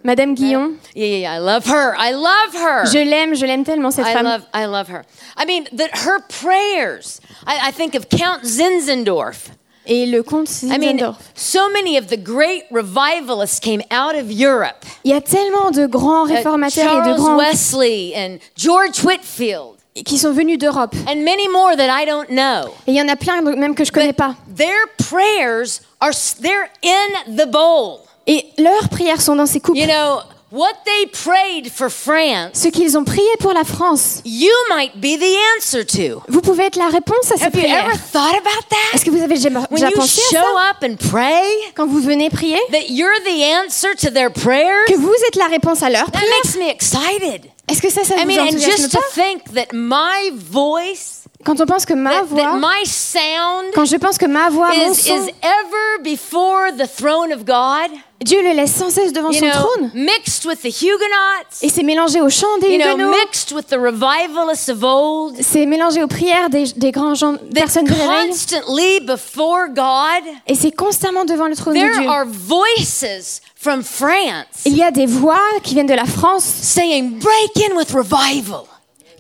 Madame 0.03 0.35
Guillon. 0.35 0.75
Yeah, 0.95 1.07
yeah, 1.07 1.17
yeah. 1.17 1.33
I 1.33 1.39
love 1.39 1.65
her. 1.67 1.95
I 1.97 2.13
love 2.13 2.55
her. 2.55 2.85
Je 2.85 2.99
l'aime, 2.99 3.35
je 3.35 3.47
l'aime 3.47 3.65
tellement 3.65 3.91
cette 3.91 4.05
I 4.07 4.13
femme. 4.13 4.27
love, 4.27 4.43
I 4.53 4.67
love 4.67 4.89
her. 4.91 5.05
I 5.39 5.47
mean, 5.47 5.65
that 5.73 5.97
her 6.05 6.21
prayers. 6.43 7.21
I, 7.47 7.69
I 7.69 7.73
think 7.73 7.95
of 7.95 8.11
Count 8.11 8.43
Zinzendorf. 8.45 9.49
Et 9.87 10.07
le 10.07 10.23
comte 10.23 10.49
I 10.63 10.79
mean, 10.79 11.15
so 11.35 11.69
many 11.71 11.99
of 11.99 12.07
the 12.07 12.17
great 12.17 12.65
revivalists 12.71 13.61
came 13.61 13.83
out 13.91 14.15
of 14.15 14.31
Europe. 14.31 14.85
Il 15.05 15.11
y 15.11 15.15
a 15.15 15.21
tellement 15.21 15.71
de 15.71 15.87
grands 15.87 16.27
Uh, 16.27 16.33
réformateurs 16.35 17.07
et 17.07 17.11
de 17.11 17.17
grands 17.17 17.37
Wesley 17.37 18.13
and 18.17 18.39
George 18.57 19.05
Whitfield 19.05 19.75
qui 20.05 20.19
sont 20.19 20.33
venus 20.33 20.59
d'Europe. 20.59 20.95
and 21.07 21.23
many 21.23 21.47
more 21.49 21.77
that 21.77 21.89
I 21.89 22.05
don't 22.07 22.29
know. 22.29 22.71
Et 22.87 22.93
il 22.93 22.95
y 22.95 23.03
en 23.03 23.09
a 23.09 23.17
plein 23.17 23.43
même 23.43 23.75
que 23.75 23.85
je 23.85 23.93
connais 23.93 24.13
pas. 24.13 24.35
Their 24.57 24.87
prayers 25.09 25.81
are 26.01 26.13
they're 26.41 26.69
in 26.83 27.37
the 27.37 27.47
bowl. 27.47 28.01
Et 28.27 28.47
leurs 28.59 28.89
prières 28.89 29.21
sont 29.21 29.37
dans 29.37 29.47
ces 29.47 29.61
coupes. 29.61 29.77
You 29.77 29.87
know, 29.87 30.21
what 30.55 30.73
they 30.85 31.07
prayed 31.07 31.69
for 31.71 31.91
France, 31.91 32.51
Ce 32.55 32.69
qu'ils 32.69 32.97
ont 32.97 33.05
prié 33.05 33.29
pour 33.41 33.53
la 33.53 33.65
France, 33.65 34.21
you 34.25 34.53
might 34.71 34.93
be 34.97 35.19
the 35.19 35.37
answer 35.57 35.85
to. 35.85 36.23
vous 36.29 36.41
pouvez 36.41 36.65
être 36.67 36.77
la 36.77 36.89
réponse 36.89 37.33
à 37.33 37.37
ces 37.37 37.45
Have 37.45 37.55
you 37.55 37.61
prières. 37.63 37.85
ever 37.87 37.99
thought 38.13 38.37
about 38.37 38.69
that? 38.71 38.95
Est-ce 38.97 39.05
que 39.05 39.11
vous 39.11 39.23
avez 39.23 39.35
déjà, 39.35 39.51
pensé 39.51 39.85
à 39.85 39.91
show 39.91 40.57
ça? 40.57 40.71
up 40.71 40.77
and 40.89 40.97
pray, 41.11 41.43
quand 41.75 41.87
vous 41.87 42.01
venez 42.01 42.31
prier 42.31 42.59
that 42.71 42.89
you're 42.89 43.19
the 43.25 43.43
answer 43.65 43.95
to 43.97 44.11
their 44.11 44.31
prayers, 44.33 44.85
Que 44.87 44.97
vous 44.97 45.13
êtes 45.29 45.37
la 45.37 45.47
réponse 45.49 45.83
à 45.83 45.91
leurs 45.91 46.11
that 46.11 46.19
prières 46.19 46.31
makes 46.45 46.57
me 46.57 46.71
excited. 46.71 47.51
Est-ce 47.69 47.81
que 47.83 47.91
ça, 47.91 48.05
ça 48.05 48.15
I 48.19 48.25
vous 48.25 48.39
and 48.39 48.59
just 48.61 48.93
to 48.93 48.99
think 49.15 49.43
that 49.55 49.69
my 49.73 50.31
voice, 50.35 51.24
Quand 51.45 51.61
on 51.61 51.67
pense 51.67 51.85
que 51.85 51.95
ma 51.95 52.11
that, 52.11 52.21
that 52.21 52.25
voix, 52.27 52.57
my 52.59 52.85
sound 52.87 53.67
quand 53.75 53.85
je 53.85 53.97
pense 53.97 54.17
que 54.19 54.27
ma 54.27 54.49
voix, 54.51 54.71
mon 54.75 54.93
is, 54.93 54.95
son, 54.97 55.15
is 55.27 55.31
ever 55.43 56.03
before 56.03 56.73
the 56.77 56.87
throne 56.89 57.33
of 57.33 57.45
God, 57.45 57.91
Dieu 58.25 58.41
le 58.43 58.55
laisse 58.55 58.73
sans 58.75 58.89
cesse 58.89 59.13
devant 59.13 59.31
you 59.31 59.41
son 59.41 59.47
know, 59.51 59.53
trône. 59.53 59.91
mixed 59.95 60.47
with 60.47 60.63
the 60.63 60.71
Huguenots, 60.73 61.61
Et 61.61 61.69
c'est 61.69 61.83
mélangé 61.83 62.23
au 62.23 62.31
chant 62.31 62.47
des 62.63 62.75
Huguenots, 62.77 63.11
mixed 63.11 63.53
with 63.53 63.67
the 63.69 63.77
revivalists 63.79 64.71
of 64.71 64.83
old, 64.83 65.35
c'est 65.43 65.67
mélangé 65.67 66.03
aux 66.03 66.07
prières 66.07 66.49
des, 66.49 66.65
des 66.77 66.91
grands 66.93 67.15
gens, 67.15 67.35
that 67.35 67.61
personnes 67.61 67.85
du 67.85 67.93
réveil. 67.93 68.29
constantly 68.31 69.01
before 69.01 69.69
God, 69.69 70.25
Et 70.47 70.55
c'est 70.55 70.71
constamment 70.73 71.27
devant 71.27 71.49
le 71.49 71.57
trône 71.57 71.75
de 71.75 71.81
there 71.81 71.99
Dieu. 71.99 72.09
are 72.09 72.25
voices 72.25 73.43
from 73.55 73.83
France 73.83 74.65
Il 74.65 74.77
y 74.77 74.83
a 74.83 74.91
des 74.91 75.07
voix 75.07 75.41
qui 75.63 75.75
viennent 75.75 75.87
de 75.87 75.93
la 75.95 76.07
France 76.07 76.45
saying, 76.45 77.19
break 77.19 77.71
in 77.71 77.77
with 77.77 77.91
revival. 77.93 78.65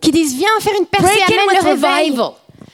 Qui 0.04 0.12
disent 0.12 0.34
Viens 0.34 0.48
faire 0.60 0.74
une 0.78 0.86
percée, 0.86 1.06
Break 1.06 1.28
amène 1.28 1.46
le 1.62 1.68
réveil. 1.70 2.10
revival. 2.10 2.30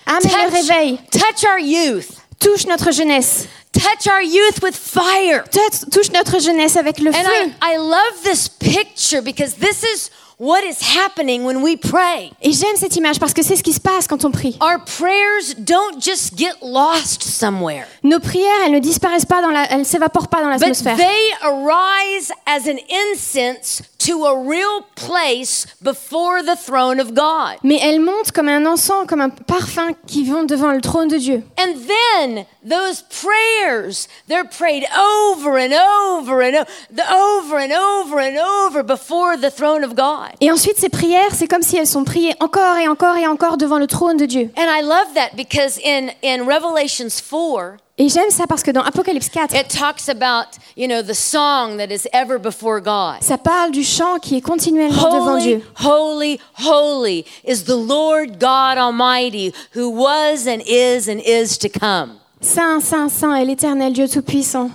Amène 0.07 0.47
le 0.51 0.53
réveil. 0.53 0.99
touch 1.11 1.45
our 1.45 1.59
youth. 1.59 2.09
Touche 2.39 2.67
notre 2.67 2.91
jeunesse. 2.93 3.47
Touch 3.73 4.07
our 4.09 4.21
youth 4.23 4.61
with 4.63 4.75
fire. 4.75 5.45
Touche- 5.51 5.89
Touche 5.93 6.11
notre 6.13 6.41
jeunesse 6.41 6.77
avec 6.77 6.99
le 6.99 7.11
And 7.11 7.19
I, 7.19 7.23
feu. 7.25 7.51
I 7.63 7.77
love 7.77 8.23
this 8.25 8.49
picture 8.49 9.23
because 9.23 9.55
this 9.55 9.83
is 9.85 10.11
what 10.41 10.65
is 10.65 10.81
happening 10.97 11.45
when 11.45 11.63
we 11.63 11.77
pray? 11.77 12.33
Et 12.41 12.53
j'aime 12.53 12.77
cette 12.77 12.97
image 12.97 13.21
parce 13.21 13.35
que 13.35 13.43
c'est 13.43 13.57
ce 13.57 13.63
qui 13.63 13.75
se 13.75 13.81
passe 13.81 14.07
quand 14.07 14.25
on 14.25 14.31
prie. 14.31 14.57
Our 14.63 14.79
prayers 14.85 15.55
don't 15.59 16.01
just 16.03 16.37
get 16.37 16.55
lost 16.63 17.23
somewhere, 17.23 17.87
Nos 18.03 18.19
prières, 18.21 18.65
elles 18.65 18.73
ne 18.73 18.79
disparaissent 18.79 19.27
pas 19.27 19.43
dans 19.43 19.51
la, 19.51 19.71
elles 19.71 19.85
s'évaporent 19.85 20.29
pas 20.29 20.41
dans 20.43 20.51
but 20.51 20.61
l'atmosphère. 20.61 20.97
they 20.97 21.33
arise 21.43 22.33
as 22.47 22.67
an 22.67 22.79
incense 23.13 23.83
to 23.99 24.25
a 24.25 24.35
real 24.35 24.83
place 24.97 25.67
before 25.83 26.43
the 26.43 26.57
throne 26.57 26.99
of 27.01 27.13
God. 27.13 27.59
Mais 27.63 27.79
elles 27.83 28.01
montent 28.01 28.33
comme 28.33 28.49
un 28.49 28.65
encens, 28.65 29.05
comme 29.07 29.21
un 29.21 29.29
parfum 29.29 29.93
qui 30.07 30.25
vont 30.25 30.45
devant 30.45 30.73
le 30.73 30.81
trône 30.81 31.09
de 31.09 31.19
Dieu. 31.19 31.43
And 31.59 31.75
then 31.87 32.47
those 32.65 33.03
prayers, 33.03 34.09
they're 34.27 34.49
prayed 34.49 34.87
over 34.97 35.59
and 35.59 35.75
over 35.75 36.41
and 36.41 36.65
over 36.99 37.59
and 37.59 37.73
over 37.73 38.19
and 38.19 38.39
over 38.39 38.83
before 38.83 39.37
the 39.37 39.51
throne 39.51 39.85
of 39.85 39.95
God. 39.95 40.30
Et 40.41 40.51
ensuite, 40.51 40.79
ces 40.79 40.89
prières, 40.89 41.33
c'est 41.33 41.47
comme 41.47 41.63
si 41.63 41.77
elles 41.77 41.87
sont 41.87 42.05
priées 42.05 42.35
encore 42.41 42.77
et 42.77 42.89
encore 42.89 43.17
et 43.17 43.27
encore 43.27 43.57
devant 43.57 43.79
le 43.79 43.87
trône 43.87 44.17
de 44.17 44.27
Dieu. 44.27 44.51
And 44.57 44.67
I 44.67 44.83
love 44.83 45.15
that 45.15 45.37
because 45.37 45.79
in, 45.85 46.09
in 46.23 46.45
Revelations 46.45 47.21
4, 47.21 47.77
Et 47.99 48.09
j'aime 48.09 48.31
ça 48.31 48.47
parce 48.47 48.63
que 48.63 48.71
dans 48.71 48.81
Apocalypse 48.81 49.29
4, 49.29 49.55
it 49.55 49.69
talks 49.69 50.09
about, 50.09 50.57
you 50.75 50.89
know, 50.89 51.03
the 51.03 51.15
song 51.15 51.77
that 51.77 51.93
is 51.93 52.09
ever 52.15 52.39
before 52.39 52.81
God. 52.81 53.21
ça 53.21 53.37
parle 53.37 53.73
du 53.73 53.85
chant 53.85 54.19
qui 54.19 54.37
est 54.37 54.41
continuellement 54.41 55.13
devant 55.13 55.37
Dieu. 55.37 55.63
holy, 55.85 56.41
holy 56.59 57.27
is 57.47 57.65
the 57.65 57.77
Lord 57.77 58.39
God 58.39 58.79
Almighty 58.79 59.53
who 59.77 59.91
was 59.91 60.47
and 60.47 60.63
is 60.67 61.11
and 61.11 61.21
is 61.27 61.59
to 61.59 61.69
come. 61.69 62.15
Saint, 62.41 62.81
Saint, 62.81 63.11
Saint 63.11 63.35
est 63.35 63.45
l'éternel 63.45 63.93
Dieu 63.93 64.09
Tout-Puissant, 64.09 64.71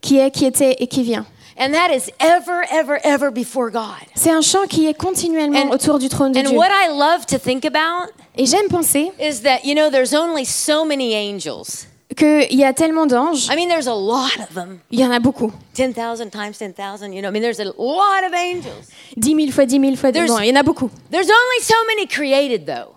qui 0.00 0.18
est, 0.18 0.32
qui 0.32 0.44
était 0.44 0.74
et 0.80 0.88
qui 0.88 1.04
vient. 1.04 1.26
And 1.56 1.72
that 1.72 1.90
is 1.94 2.10
ever, 2.18 2.64
ever, 2.70 2.98
ever 3.04 3.30
before 3.30 3.70
God. 3.70 4.02
C'est 4.16 4.30
un 4.30 4.40
chant 4.42 4.66
qui 4.68 4.86
est 4.88 4.94
continuellement 4.94 5.60
And- 5.66 5.70
autour 5.72 5.98
du 6.00 6.08
trône 6.08 6.32
de 6.32 6.38
And 6.40 6.48
Dieu. 6.50 6.56
what 6.58 6.68
I 6.70 6.88
love 6.88 7.26
to 7.26 7.38
think 7.38 7.64
about 7.64 8.10
Et 8.36 8.46
j'aime 8.46 8.68
penser 8.68 9.12
is 9.20 9.42
that, 9.42 9.64
you 9.64 9.74
know, 9.74 9.88
there's 9.90 10.14
only 10.14 10.44
so 10.44 10.84
many 10.84 11.14
angels. 11.14 11.86
qu'il 12.16 12.54
y 12.58 12.64
a 12.64 12.72
tellement 12.72 13.06
d'anges, 13.06 13.48
I 13.50 13.56
mean, 13.56 13.68
there's 13.68 13.86
a 13.88 13.94
lot 13.94 14.36
of 14.38 14.54
them. 14.54 14.80
il 14.90 15.00
y 15.00 15.04
en 15.04 15.10
a 15.12 15.18
beaucoup. 15.20 15.52
10,000 15.74 16.30
times 16.30 16.58
10,000, 16.58 17.12
you 17.12 17.20
know, 17.22 17.28
I 17.28 17.32
mean, 17.32 17.42
there's 17.42 17.60
a 17.60 17.64
lot 17.64 18.24
of 18.26 18.32
angels. 18.34 18.88
Dix 19.16 19.34
mille 19.34 19.52
fois 19.52 19.64
dix 19.66 19.78
mille 19.78 19.96
fois 19.96 20.10
dix 20.12 20.20
There's- 20.20 20.28
Bon, 20.28 20.40
il 20.40 20.48
y 20.48 20.52
en 20.52 20.56
a 20.56 20.62
beaucoup. 20.62 20.90
There's 21.10 21.28
only 21.28 21.60
so 21.62 21.74
many 21.88 22.06
created, 22.06 22.66
though. 22.66 22.94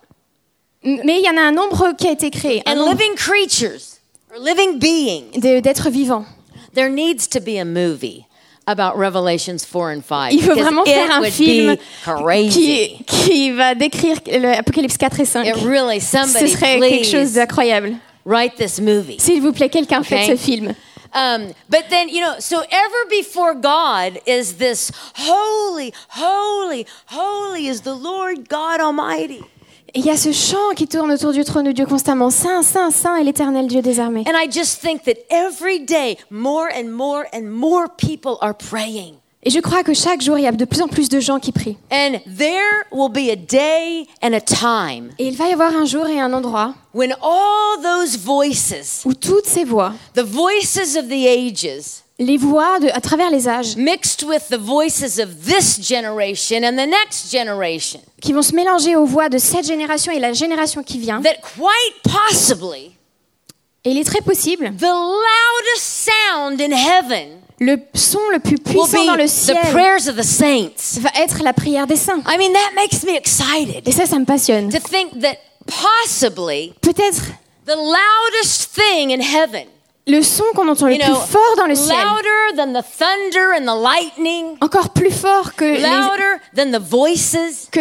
Mais 0.83 1.19
il 1.19 1.25
y 1.25 1.29
en 1.29 1.37
a 1.37 1.41
un 1.41 1.51
nombre 1.51 1.93
qui 1.97 2.07
a 2.07 2.11
été 2.11 2.29
créé, 2.29 2.61
And 2.67 2.75
nombre 2.75 2.91
living 2.97 3.15
creatures, 3.15 3.99
or 4.31 4.39
living 4.39 4.77
beings, 4.79 5.31
d'êtres 5.39 5.89
vivants. 5.89 6.25
there 6.75 6.89
needs 6.89 7.27
to 7.27 7.39
be 7.39 7.57
a 7.59 7.65
movie 7.65 8.25
about 8.67 8.97
Revelations 8.97 9.65
4 9.65 9.91
and 9.91 10.01
5. 10.03 10.33
Il 10.33 10.41
because 10.41 10.57
vraiment 10.59 10.83
faire 10.85 11.09
un 11.11 11.23
film 11.23 11.77
qui, 12.51 12.97
qui 13.05 13.51
va 13.51 13.73
décrire 13.75 14.17
l'Apocalypse 14.27 14.97
4 14.97 15.19
et 15.21 15.25
5. 15.25 15.45
It 15.47 15.55
really, 15.63 15.99
Ce 16.01 16.17
somebody 16.17 16.49
serait 16.51 16.79
quelque 16.79 17.05
chose 17.05 17.33
d'incroyable. 17.33 17.95
write 18.25 18.55
this 18.57 18.79
movie. 18.79 19.17
S'il 19.19 19.41
vous 19.41 19.53
plaît, 19.53 19.69
quelqu'un 19.69 20.01
Okay. 20.01 20.25
fait 20.25 20.35
ce 20.35 20.35
film. 20.35 20.73
Um, 21.15 21.47
but 21.69 21.85
then, 21.89 22.09
you 22.09 22.19
know, 22.19 22.33
so 22.39 22.59
ever 22.69 23.05
before 23.09 23.55
God 23.55 24.19
is 24.27 24.57
this 24.57 24.91
holy, 25.15 25.93
holy, 26.09 26.85
holy 27.07 27.67
is 27.67 27.81
the 27.81 27.95
Lord 27.95 28.49
God 28.49 28.81
Almighty. 28.81 29.41
Et 29.97 30.01
il 30.01 30.05
y 30.05 30.11
a 30.11 30.15
ce 30.15 30.31
chant 30.31 30.75
qui 30.75 30.87
tourne 30.87 31.11
autour 31.11 31.31
du 31.31 31.43
trône 31.43 31.65
de 31.65 31.71
Dieu 31.71 31.87
constamment. 31.87 32.29
Saint, 32.29 32.61
Saint, 32.61 32.91
Saint 32.91 33.15
est 33.15 33.23
l'éternel 33.23 33.65
Dieu 33.65 33.81
des 33.81 33.99
armées. 33.99 34.25
And 34.27 34.37
I 34.37 34.47
just 34.47 34.79
think 34.79 35.01
that 35.05 35.15
every 35.31 35.79
day 35.79 36.19
more 36.29 36.67
and 36.71 36.91
more 36.91 37.25
and 37.33 37.49
more 37.49 37.87
people 37.97 38.37
are 38.41 38.53
praying. 38.53 39.15
Et 39.41 39.49
je 39.49 39.59
crois 39.59 39.81
que 39.81 39.95
chaque 39.95 40.21
jour, 40.21 40.37
il 40.37 40.43
y 40.43 40.47
a 40.47 40.51
de 40.51 40.65
plus 40.65 40.83
en 40.83 40.87
plus 40.87 41.09
de 41.09 41.19
gens 41.19 41.39
qui 41.39 41.51
prient. 41.51 41.79
And 41.91 42.19
there 42.27 42.85
will 42.91 43.09
be 43.09 43.31
a 43.31 43.35
day 43.35 44.05
and 44.21 44.33
a 44.33 44.39
time 44.39 45.09
Et 45.17 45.29
il 45.29 45.35
va 45.35 45.47
y 45.47 45.53
avoir 45.53 45.75
un 45.75 45.85
jour 45.85 46.05
et 46.05 46.19
un 46.19 46.31
endroit 46.31 46.75
when 46.93 47.15
all 47.23 47.81
those 47.81 48.19
voices, 48.19 49.01
où 49.03 49.15
toutes 49.15 49.47
ces 49.47 49.63
voix, 49.63 49.93
the 50.13 50.21
voices 50.21 50.95
of 50.95 51.07
the 51.07 51.25
ages, 51.25 52.03
les 52.19 52.37
voix 52.37 52.79
de, 52.79 52.89
à 52.89 53.01
travers 53.01 53.29
les 53.29 53.47
âges, 53.47 53.75
mixed 53.75 54.23
with 54.23 54.49
the 54.49 54.57
voices 54.57 55.19
of 55.19 55.45
this 55.45 55.79
generation 55.81 56.63
and 56.63 56.73
the 56.73 56.87
next 56.87 57.31
generation, 57.31 58.01
qui 58.21 58.33
vont 58.33 58.41
se 58.41 58.55
mélanger 58.55 58.95
aux 58.95 59.05
voix 59.05 59.29
de 59.29 59.37
cette 59.37 59.65
génération 59.67 60.11
et 60.11 60.19
la 60.19 60.33
génération 60.33 60.83
qui 60.83 60.97
vient, 60.97 61.21
that 61.21 61.35
quite 61.41 62.01
possibly 62.03 62.91
et 63.85 63.91
il 63.91 63.97
est 63.97 64.03
très 64.03 64.21
possible, 64.21 64.71
the 64.77 64.83
loudest 64.83 66.09
sound 66.09 66.59
in 66.59 66.75
heaven 66.75 67.39
le 67.59 67.77
son 67.95 68.19
le 68.31 68.39
plus 68.39 68.57
puissant 68.57 69.05
dans 69.05 69.15
le 69.15 69.27
ciel 69.27 69.57
va 69.71 71.09
être 71.23 71.43
la 71.43 71.53
prière 71.53 71.87
des 71.87 71.95
saints. 71.95 72.21
I 72.27 72.37
mean, 72.37 72.53
that 72.53 72.75
makes 72.75 73.03
me 73.03 73.15
excited 73.15 73.87
Et 73.87 73.91
ça, 73.91 74.05
ça 74.05 74.19
me 74.19 74.25
passionne. 74.25 74.69
to 74.69 74.79
think 74.79 75.19
that 75.21 75.37
possibly 75.65 76.73
Peut-être 76.81 77.23
the 77.65 77.75
loudest 77.75 78.71
thing 78.73 79.11
in 79.11 79.21
heaven, 79.21 79.67
le 80.07 80.21
son 80.23 80.43
qu'on 80.55 80.67
entend 80.67 80.87
le 80.87 80.95
plus 80.95 81.03
fort 81.13 81.55
dans 81.57 81.65
le 81.65 81.75
ciel, 81.75 81.95
louder 81.97 82.55
than 82.57 82.73
the 82.79 82.83
thunder 82.97 83.53
and 83.57 83.63
the 83.65 83.81
lightning, 83.81 84.55
encore 84.61 84.89
plus 84.89 85.11
fort 85.11 85.53
que, 85.55 85.65
les- 85.65 85.81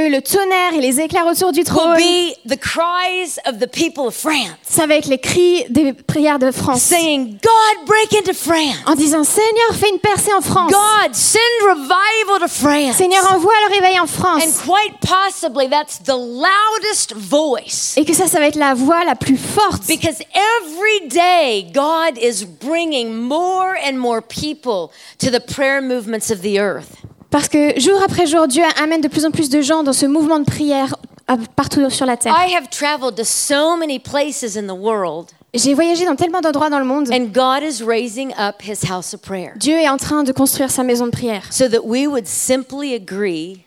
le 0.09 0.21
tonnerre 0.21 0.75
et 0.75 0.81
les 0.81 1.01
éclairs 1.01 1.27
autour 1.27 1.53
du 1.53 1.63
trône, 1.65 1.97
be 1.97 2.35
the 2.49 2.59
cries 2.59 3.39
of 3.47 3.59
the 3.59 3.67
people 3.71 4.07
of 4.07 4.15
France 4.15 4.49
ça 4.63 4.87
va 4.87 4.97
être 4.97 5.07
les 5.07 5.19
cris 5.19 5.65
des 5.71 5.93
prières 5.93 6.39
de 6.39 6.51
France. 6.51 6.83
saying, 6.83 7.39
God, 7.43 7.87
break 7.87 8.13
into 8.15 8.35
France. 8.35 8.77
En 8.87 8.95
disant 8.95 9.25
Seigneur, 9.25 9.75
fais 9.79 9.89
une 9.91 9.99
percée 10.01 10.33
en 10.35 10.41
France. 10.41 10.71
God, 10.73 11.15
send 11.15 11.41
revival 11.69 12.41
to 12.41 12.49
France. 12.49 12.97
Seigneur, 12.97 13.25
envoie 13.33 13.53
le 13.69 13.75
réveil 13.75 13.99
en 14.01 14.05
And 14.05 14.07
France. 14.07 14.43
quite 14.65 14.95
possibly 15.01 15.69
that's 15.69 15.99
the 16.05 16.15
loudest 16.17 17.15
voice. 17.15 17.95
Et 17.97 18.05
que 18.05 18.13
ça, 18.15 18.27
ça 18.27 18.39
va 18.39 18.47
être 18.49 18.57
la 18.57 18.75
voix 18.75 19.05
la 19.05 19.15
plus 19.15 19.37
forte. 19.39 19.87
Because 19.87 20.19
every 20.35 21.09
day 21.09 21.67
God 21.73 22.16
is 22.19 22.45
bringing 22.45 23.15
more 23.15 23.75
and 23.87 23.97
more 23.99 24.21
people 24.23 24.91
to 25.19 25.31
the 25.31 25.41
prayer 25.41 25.81
movements 25.83 26.31
of 26.31 26.41
the 26.43 26.59
earth. 26.59 26.97
Parce 27.31 27.49
que 27.49 27.79
jour 27.79 28.01
après 28.05 28.27
jour, 28.27 28.47
Dieu 28.49 28.63
amène 28.83 29.01
de 29.01 29.09
plus 29.09 29.25
en 29.25 29.31
plus 29.31 29.49
de 29.51 29.61
gens 29.61 29.83
dans 29.83 29.93
ce 29.93 30.07
mouvement 30.07 30.39
de 30.39 30.45
prière 30.45 30.95
à- 31.29 31.37
partout 31.57 31.89
sur 31.91 32.07
la 32.07 32.17
terre. 32.17 32.35
I 32.37 32.55
have 32.55 32.69
traveled 32.71 33.17
to 33.17 33.25
so 33.25 33.77
many 33.77 33.99
places 33.99 34.57
in 34.57 34.67
the 34.67 34.79
world, 34.79 35.31
J'ai 35.55 35.75
voyagé 35.75 36.05
dans 36.05 36.17
tellement 36.17 36.41
d'endroits 36.41 36.71
dans 36.71 36.79
le 36.79 36.85
monde. 36.85 37.09
and 37.13 37.33
God 37.33 37.63
is 37.63 37.83
raising 37.83 38.33
up 38.39 38.63
his 38.63 38.89
house 38.91 39.13
of 39.15 39.21
prayer 39.23 39.53
Dieu 39.57 39.75
est 39.75 39.89
en 39.89 39.97
train 39.97 40.23
de 40.23 40.33
construire 40.33 40.71
sa 40.71 40.83
maison 40.85 41.07
de 41.07 41.11
prière, 41.11 41.53
so 41.53 41.69
that 41.69 41.81
we 41.85 42.07
would 42.07 42.27
simply 42.27 42.95
agree 42.95 43.65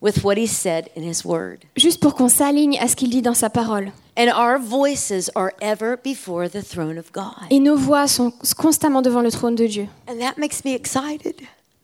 with 0.00 0.22
what 0.24 0.34
he 0.36 0.46
said 0.46 0.88
in 0.96 1.02
his 1.02 1.24
word. 1.24 1.58
juste 1.76 2.00
pour 2.00 2.14
qu'on 2.14 2.28
s'aligne 2.28 2.78
à 2.80 2.86
ce 2.88 2.94
qu'il 2.96 3.10
dit 3.10 3.22
dans 3.22 3.34
sa 3.34 3.50
parole. 3.50 3.90
And 4.16 4.28
our 4.28 4.58
voices 4.58 5.30
are 5.34 5.54
ever 5.62 5.96
before 5.96 6.48
the 6.48 6.62
throne 6.62 6.98
of 6.98 7.12
God. 7.12 7.46
Et 7.50 7.60
nos 7.60 7.76
voix 7.76 8.06
sont 8.06 8.32
constamment 8.56 9.00
devant 9.02 9.22
le 9.22 9.30
trône 9.30 9.54
de 9.54 9.66
Dieu. 9.66 9.88
And 10.06 10.18
that 10.20 10.38
makes 10.38 10.64
me 10.64 10.74
excited. 10.74 11.36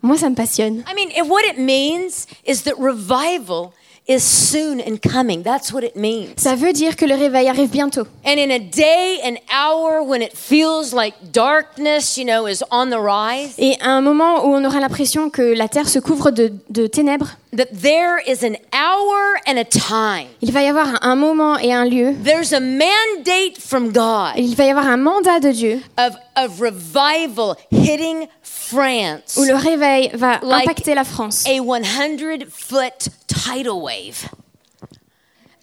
Moi, 0.02 0.16
ça 0.16 0.28
me 0.28 0.34
passionne. 0.34 0.84
I 0.86 0.94
mean, 0.94 1.10
and 1.16 1.28
what 1.28 1.42
it 1.44 1.58
means 1.58 2.26
is 2.44 2.62
that 2.64 2.78
revival 2.78 3.72
is 4.06 4.22
soon 4.22 4.80
and 4.80 4.98
coming. 5.02 5.42
That's 5.42 5.72
what 5.72 5.82
it 5.84 5.94
means. 5.96 6.34
Ça 6.36 6.54
veut 6.54 6.72
dire 6.72 6.96
que 6.96 7.04
le 7.04 7.14
réveil 7.14 7.48
arrive 7.48 7.70
bientôt. 7.70 8.06
And 8.24 8.38
in 8.38 8.50
a 8.50 8.58
day, 8.58 9.20
an 9.22 9.36
hour 9.52 10.02
when 10.02 10.22
it 10.22 10.34
feels 10.34 10.94
like 10.94 11.14
darkness, 11.32 12.16
you 12.16 12.24
know, 12.24 12.46
is 12.46 12.62
on 12.70 12.90
the 12.90 12.98
rise, 12.98 13.54
Et 13.58 13.76
à 13.80 13.90
un 13.90 14.00
moment 14.00 14.46
où 14.46 14.54
on 14.54 14.64
aura 14.64 14.80
l'impression 14.80 15.30
que 15.30 15.54
la 15.54 15.68
terre 15.68 15.88
se 15.88 15.98
couvre 15.98 16.30
de, 16.30 16.52
de 16.70 16.86
ténèbres, 16.86 17.36
that 17.52 17.68
there 17.72 18.18
is 18.18 18.42
an 18.42 18.56
hour 18.72 19.40
and 19.46 19.58
a 19.58 19.64
time. 19.64 20.28
il 20.42 20.52
va 20.52 20.62
y 20.62 20.66
avoir 20.68 20.98
un 21.02 21.16
moment 21.16 21.56
et 21.58 21.72
un 21.72 21.84
lieu. 21.86 22.14
There's 22.22 22.52
a 22.52 22.60
mandate 22.60 23.58
from 23.58 23.90
God 23.92 24.34
Il 24.36 24.54
va 24.54 24.64
y 24.64 24.70
avoir 24.70 24.86
un 24.86 24.98
mandat 24.98 25.40
de 25.40 25.52
Dieu 25.52 25.80
of, 25.96 26.14
of 26.36 26.60
revival 26.60 27.56
hitting 27.70 28.28
France. 28.42 29.36
où 29.38 29.44
le 29.44 29.54
réveil 29.54 30.10
va 30.14 30.40
Like 30.42 30.68
impacter 30.68 30.94
la 30.94 31.04
France. 31.04 31.46
a 31.46 31.60
100 31.60 32.50
foot 32.50 33.08
tidal 33.26 33.80
wave. 33.80 34.28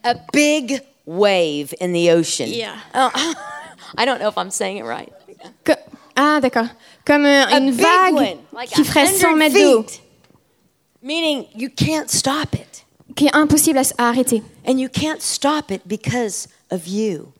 A 0.04 0.16
big 0.34 0.82
wave 1.06 1.74
in 1.80 1.94
the 1.94 2.10
ocean. 2.12 2.50
Yeah. 2.50 2.76
Oh, 2.94 3.12
I 3.98 4.06
don't 4.06 4.20
know 4.20 4.28
if 4.28 4.38
I'm 4.38 4.50
saying 4.52 4.78
it 4.78 4.84
right. 4.86 5.12
Que- 5.64 5.76
ah, 6.18 6.40
d'accord. 6.42 6.68
Comme 7.06 7.26
euh, 7.26 7.46
A 7.46 7.58
une 7.60 7.72
vague 7.72 8.14
one, 8.14 8.38
like 8.54 8.70
qui 8.72 8.84
ferait 8.84 9.06
100 9.08 9.20
100 9.32 9.36
mètres 9.36 9.56
d'eau. 9.56 9.86
Meaning 11.06 11.46
you 11.56 11.70
can't 11.70 12.10
stop 12.10 12.56
it. 12.56 12.84
qui 13.16 13.28
est 13.28 13.36
impossible 13.36 13.78
à, 13.78 14.10
arrêter. 14.10 14.42
And 14.68 14.80
you 14.80 14.90
can't 14.90 15.22
stop 15.22 15.70
it 15.70 15.84
because 15.86 16.48
of 16.72 16.88
you. 16.88 17.32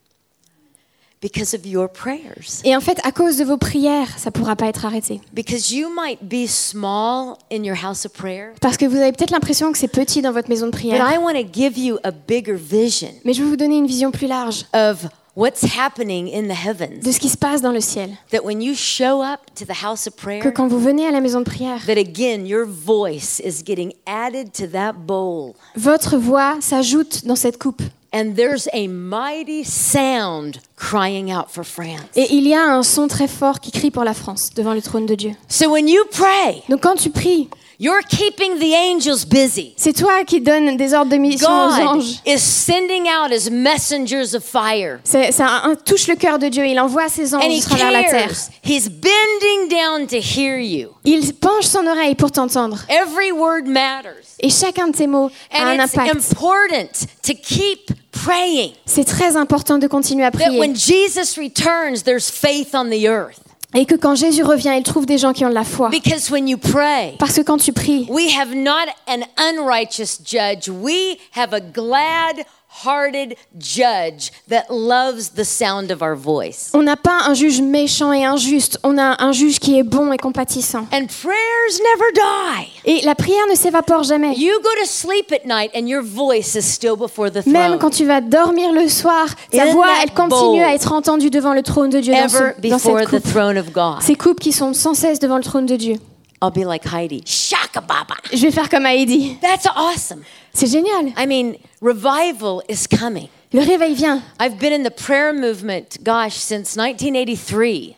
Because 1.20 1.56
of 1.56 1.66
your 1.66 1.90
prayers. 1.90 2.62
Et 2.64 2.76
en 2.76 2.80
fait, 2.80 3.00
à 3.04 3.12
cause 3.12 3.38
de 3.38 3.44
vos 3.44 3.58
prières, 3.58 4.20
ça 4.20 4.30
ne 4.30 4.32
pourra 4.34 4.56
pas 4.56 4.68
être 4.68 4.86
arrêté. 4.86 5.20
Because 5.34 5.72
you 5.72 5.90
might 5.90 6.20
be 6.22 6.48
small 6.48 7.40
in 7.52 7.64
your 7.64 7.76
house 7.84 8.06
of 8.06 8.14
prayer, 8.14 8.54
Parce 8.62 8.78
que 8.78 8.86
vous 8.86 8.98
avez 8.98 9.12
peut-être 9.12 9.32
l'impression 9.32 9.72
que 9.72 9.80
c'est 9.80 9.88
petit 9.88 10.22
dans 10.22 10.32
votre 10.32 10.48
maison 10.48 10.68
de 10.68 10.72
but 10.72 10.82
prière. 10.82 11.12
I 11.12 11.18
want 11.18 11.34
to 11.34 11.48
give 11.52 11.76
you 11.76 11.98
a 12.04 12.12
bigger 12.12 12.54
vision 12.54 13.10
Mais 13.24 13.34
je 13.34 13.42
vais 13.42 13.50
vous 13.50 13.58
donner 13.58 13.78
une 13.78 13.88
vision 13.88 14.12
plus 14.12 14.28
large 14.28 14.66
of 14.76 15.08
what's 15.36 15.64
happening 15.78 16.28
in 16.28 16.48
the 16.48 16.56
heavens. 16.56 17.04
de 17.04 17.12
ce 17.12 17.20
qui 17.20 17.30
se 17.30 17.38
passe 17.38 17.62
dans 17.62 17.72
le 17.72 17.82
ciel. 17.82 18.12
That 18.32 18.44
when 18.44 18.62
you 18.62 18.74
show 18.76 19.22
up 19.22 19.40
to 19.56 19.66
the 19.66 19.84
house 19.84 20.08
of 20.08 20.16
Que 20.16 20.22
prayer, 20.22 20.54
quand 20.54 20.68
vous 20.68 20.80
venez 20.80 21.08
à 21.08 21.12
la 21.12 21.22
maison 21.22 21.40
de 21.40 21.46
prière, 21.46 21.86
that 21.86 21.98
again 21.98 22.46
your 22.46 22.66
voice 22.66 23.40
is 23.44 23.64
getting 23.66 23.94
added 24.06 24.52
to 24.54 24.68
that 24.68 24.94
bowl. 24.94 25.56
votre 25.76 26.18
voix 26.18 26.58
s'ajoute 26.62 27.26
dans 27.26 27.36
cette 27.36 27.58
coupe. 27.58 27.82
And 28.14 28.36
there's 28.38 28.70
a 28.72 28.88
mighty 28.88 29.66
sound 29.66 30.60
crying 30.78 31.34
out 31.34 31.48
for 31.50 31.66
France. 31.66 32.00
Et 32.16 32.34
il 32.34 32.48
y 32.48 32.54
a 32.54 32.62
un 32.64 32.82
son 32.82 33.10
très 33.10 33.28
fort 33.28 33.60
qui 33.60 33.72
crie 33.72 33.92
pour 33.92 34.06
la 34.06 34.14
France 34.14 34.52
devant 34.56 34.74
le 34.74 34.82
trône 34.82 35.06
de 35.06 35.16
Dieu. 35.16 35.32
So 35.50 35.70
when 35.70 35.90
you 35.90 36.02
pray, 36.12 36.64
Donc 36.70 36.82
quand 36.82 36.96
tu 36.96 37.10
pries, 37.10 37.50
you're 37.80 38.02
keeping 38.04 38.58
the 38.60 38.74
angels 38.74 39.26
busy. 39.26 39.74
c'est 39.78 39.94
toi 39.94 40.24
qui 40.26 40.42
donnes 40.42 40.78
des 40.78 40.94
ordres 40.94 41.12
de 41.12 41.18
mission 41.18 41.48
aux 41.50 41.70
God 41.70 41.82
anges. 42.00 42.22
is 42.26 42.40
sending 42.40 43.08
out 43.08 43.32
his 43.32 43.50
messengers 43.50 44.34
of 44.36 44.44
fire. 44.44 45.00
C'est- 45.04 45.32
Ça 45.32 45.62
un- 45.66 45.76
touche 45.76 46.08
le 46.08 46.16
cœur 46.16 46.40
de 46.40 46.48
Dieu. 46.50 46.66
Il 46.66 46.80
envoie 46.80 47.10
ses 47.10 47.34
And 47.34 47.40
he 47.42 47.58
anges 47.60 47.66
à 47.66 47.70
travers 47.70 47.92
la 47.92 48.04
terre. 48.04 48.28
cares. 48.28 48.50
He's 48.64 48.90
bending 48.90 49.70
down 49.70 50.08
to 50.08 50.18
hear 50.18 50.58
you. 50.60 50.90
Il 51.04 51.34
penche 51.36 51.66
son 51.66 51.86
oreille 51.88 52.16
pour 52.16 52.32
t'entendre. 52.32 52.80
Every 52.90 53.32
word 53.32 53.66
matters. 53.68 54.36
Et 54.40 54.50
chacun 54.50 54.88
de 54.88 54.96
tes 54.96 55.08
mots 55.08 55.30
a 55.52 55.64
un 55.64 55.80
And 55.80 55.84
it's 55.84 55.94
impact. 55.96 56.16
important 56.16 57.08
to 57.24 57.34
keep 57.34 57.92
praying. 58.12 58.72
C'est 58.86 59.06
très 59.06 59.36
important 59.36 59.78
de 59.78 59.88
continuer 59.88 60.24
à 60.26 60.32
That 60.32 60.40
prier. 60.46 60.60
when 60.60 60.76
Jesus 60.76 61.38
returns, 61.38 62.04
there's 62.04 62.30
faith 62.30 62.74
on 62.74 62.90
the 62.90 63.06
earth. 63.08 63.40
Et 63.74 63.86
que 63.86 63.96
quand 63.96 64.16
Jésus 64.16 64.44
revient, 64.44 64.74
il 64.78 64.84
trouve 64.84 65.06
des 65.06 65.18
gens 65.18 65.34
qui 65.34 65.44
ont 65.46 65.50
de 65.50 65.54
la 65.54 65.64
foi. 65.64 65.90
Because 65.90 66.30
when 66.30 66.48
you 66.48 66.58
pray, 66.58 67.16
Parce 67.20 67.36
que 67.36 67.42
quand 67.42 67.58
tu 67.58 67.74
pries, 67.74 68.08
we 68.10 68.34
have 68.38 68.54
not 68.54 68.86
an 69.08 69.22
unrighteous 69.38 70.20
judge. 70.24 70.70
We 70.70 71.18
have 71.36 71.54
a 71.54 71.60
glad 71.60 72.46
hearted 72.84 73.36
judge 73.58 74.32
that 74.50 74.66
loves 74.70 75.30
the 75.36 75.44
sound 75.44 75.92
of 75.92 76.02
our 76.02 76.16
voice. 76.16 76.72
on 76.74 76.84
n'a 76.84 76.96
pas 76.98 77.20
un 77.28 77.34
juge 77.34 77.62
méchant 77.62 78.12
et 78.12 78.26
injuste. 78.26 78.80
On 78.84 78.98
a 78.98 79.24
un 79.24 79.32
juge 79.32 79.60
qui 79.60 79.78
est 79.80 79.84
bon 79.84 80.12
et 80.12 80.18
compatissant. 80.18 80.88
And 80.92 81.06
prayers 81.08 81.80
never 81.80 82.12
die. 82.14 82.72
Et 82.86 83.02
la 83.06 83.16
prière 83.16 83.46
ne 83.50 83.56
s'évapore 83.56 84.04
jamais. 84.04 84.34
You 84.36 84.52
go 84.62 84.70
to 84.82 84.86
sleep 84.88 85.32
at 85.32 85.46
night 85.46 85.72
and 85.76 85.88
your 85.88 86.04
voice 86.04 86.56
is 86.56 86.62
still 86.64 86.96
before 86.98 87.30
the 87.32 87.46
Même 87.46 87.68
throne. 87.72 87.80
quand 87.80 87.90
tu 87.92 88.06
vas 88.06 88.22
dormir 88.22 88.72
le 88.72 88.88
soir, 88.90 89.28
ta 89.52 89.66
voix, 89.68 89.88
elle 90.04 90.12
continue 90.12 90.64
à 90.64 90.74
être 90.74 90.92
entendue 90.92 91.30
devant 91.30 91.54
le 91.54 91.64
trône 91.64 91.90
de 91.90 92.00
Dieu 92.00 92.14
dans, 92.14 92.30
ce- 92.30 92.80
cette 92.80 93.10
coupe. 93.10 93.24
throne 93.24 93.58
of 93.58 93.72
God. 93.72 94.02
Ces 94.02 94.16
coupes 94.16 94.40
qui 94.40 94.52
sont 94.52 94.74
sans 94.74 94.94
cesse 94.94 95.20
devant 95.20 95.38
le 95.38 95.44
trône 95.44 95.66
de 95.66 95.76
Dieu. 95.76 95.96
I'll 96.42 96.52
be 96.52 96.66
like 96.66 96.84
Heidi. 96.86 97.24
Shaka 97.26 97.82
baba. 97.82 98.16
Je 98.32 98.42
vais 98.42 98.52
faire 98.52 98.70
comme 98.70 98.86
Heidi. 98.86 99.38
That's 99.42 99.66
awesome. 99.68 100.24
C'est 100.54 100.68
génial. 100.68 101.14
I 101.18 101.26
mean, 101.26 101.58
revival 101.82 102.62
is 102.68 102.88
coming. 102.88 103.30
Le 103.54 103.62
réveil 103.62 103.96
vient. 103.96 104.22
I've 104.40 104.60
been 104.60 104.74
in 104.74 104.84
the 104.84 104.92
prayer 104.92 105.34
movement, 105.34 105.98
gosh, 106.04 106.36
since 106.36 106.76
1983. 106.76 107.96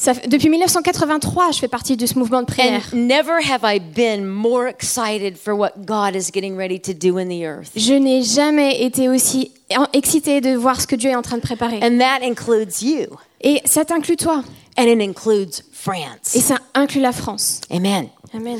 Ça 0.00 0.14
depuis 0.14 0.48
1983, 0.48 1.50
je 1.50 1.58
fais 1.58 1.66
partie 1.66 1.96
de 1.96 2.06
ce 2.06 2.16
mouvement 2.16 2.40
de 2.40 2.46
prière. 2.46 2.88
And 2.94 2.96
never 2.96 3.42
have 3.44 3.62
I 3.64 3.80
been 3.80 4.24
more 4.24 4.68
excited 4.68 5.36
for 5.36 5.54
what 5.54 5.72
God 5.84 6.14
is 6.14 6.30
getting 6.32 6.56
ready 6.56 6.78
to 6.78 6.92
do 6.94 7.18
in 7.18 7.26
the 7.26 7.42
earth. 7.42 7.72
Je 7.74 7.94
n'ai 7.94 8.22
jamais 8.22 8.80
été 8.84 9.08
aussi 9.08 9.50
excitée 9.92 10.40
de 10.40 10.54
voir 10.54 10.80
ce 10.80 10.86
que 10.86 10.94
Dieu 10.94 11.10
est 11.10 11.16
en 11.16 11.22
train 11.22 11.36
de 11.36 11.42
préparer. 11.42 11.80
And 11.82 11.98
that 11.98 12.24
includes 12.24 12.80
you. 12.80 13.06
Et 13.40 13.60
ça 13.64 13.84
t'inclut 13.84 14.16
toi. 14.16 14.44
And 14.78 14.84
it 14.84 15.00
includes 15.00 15.64
Et 16.34 16.40
ça 16.40 16.58
inclut 16.74 17.00
la 17.00 17.12
France. 17.12 17.60
Amen. 17.70 18.08
Amen. 18.32 18.58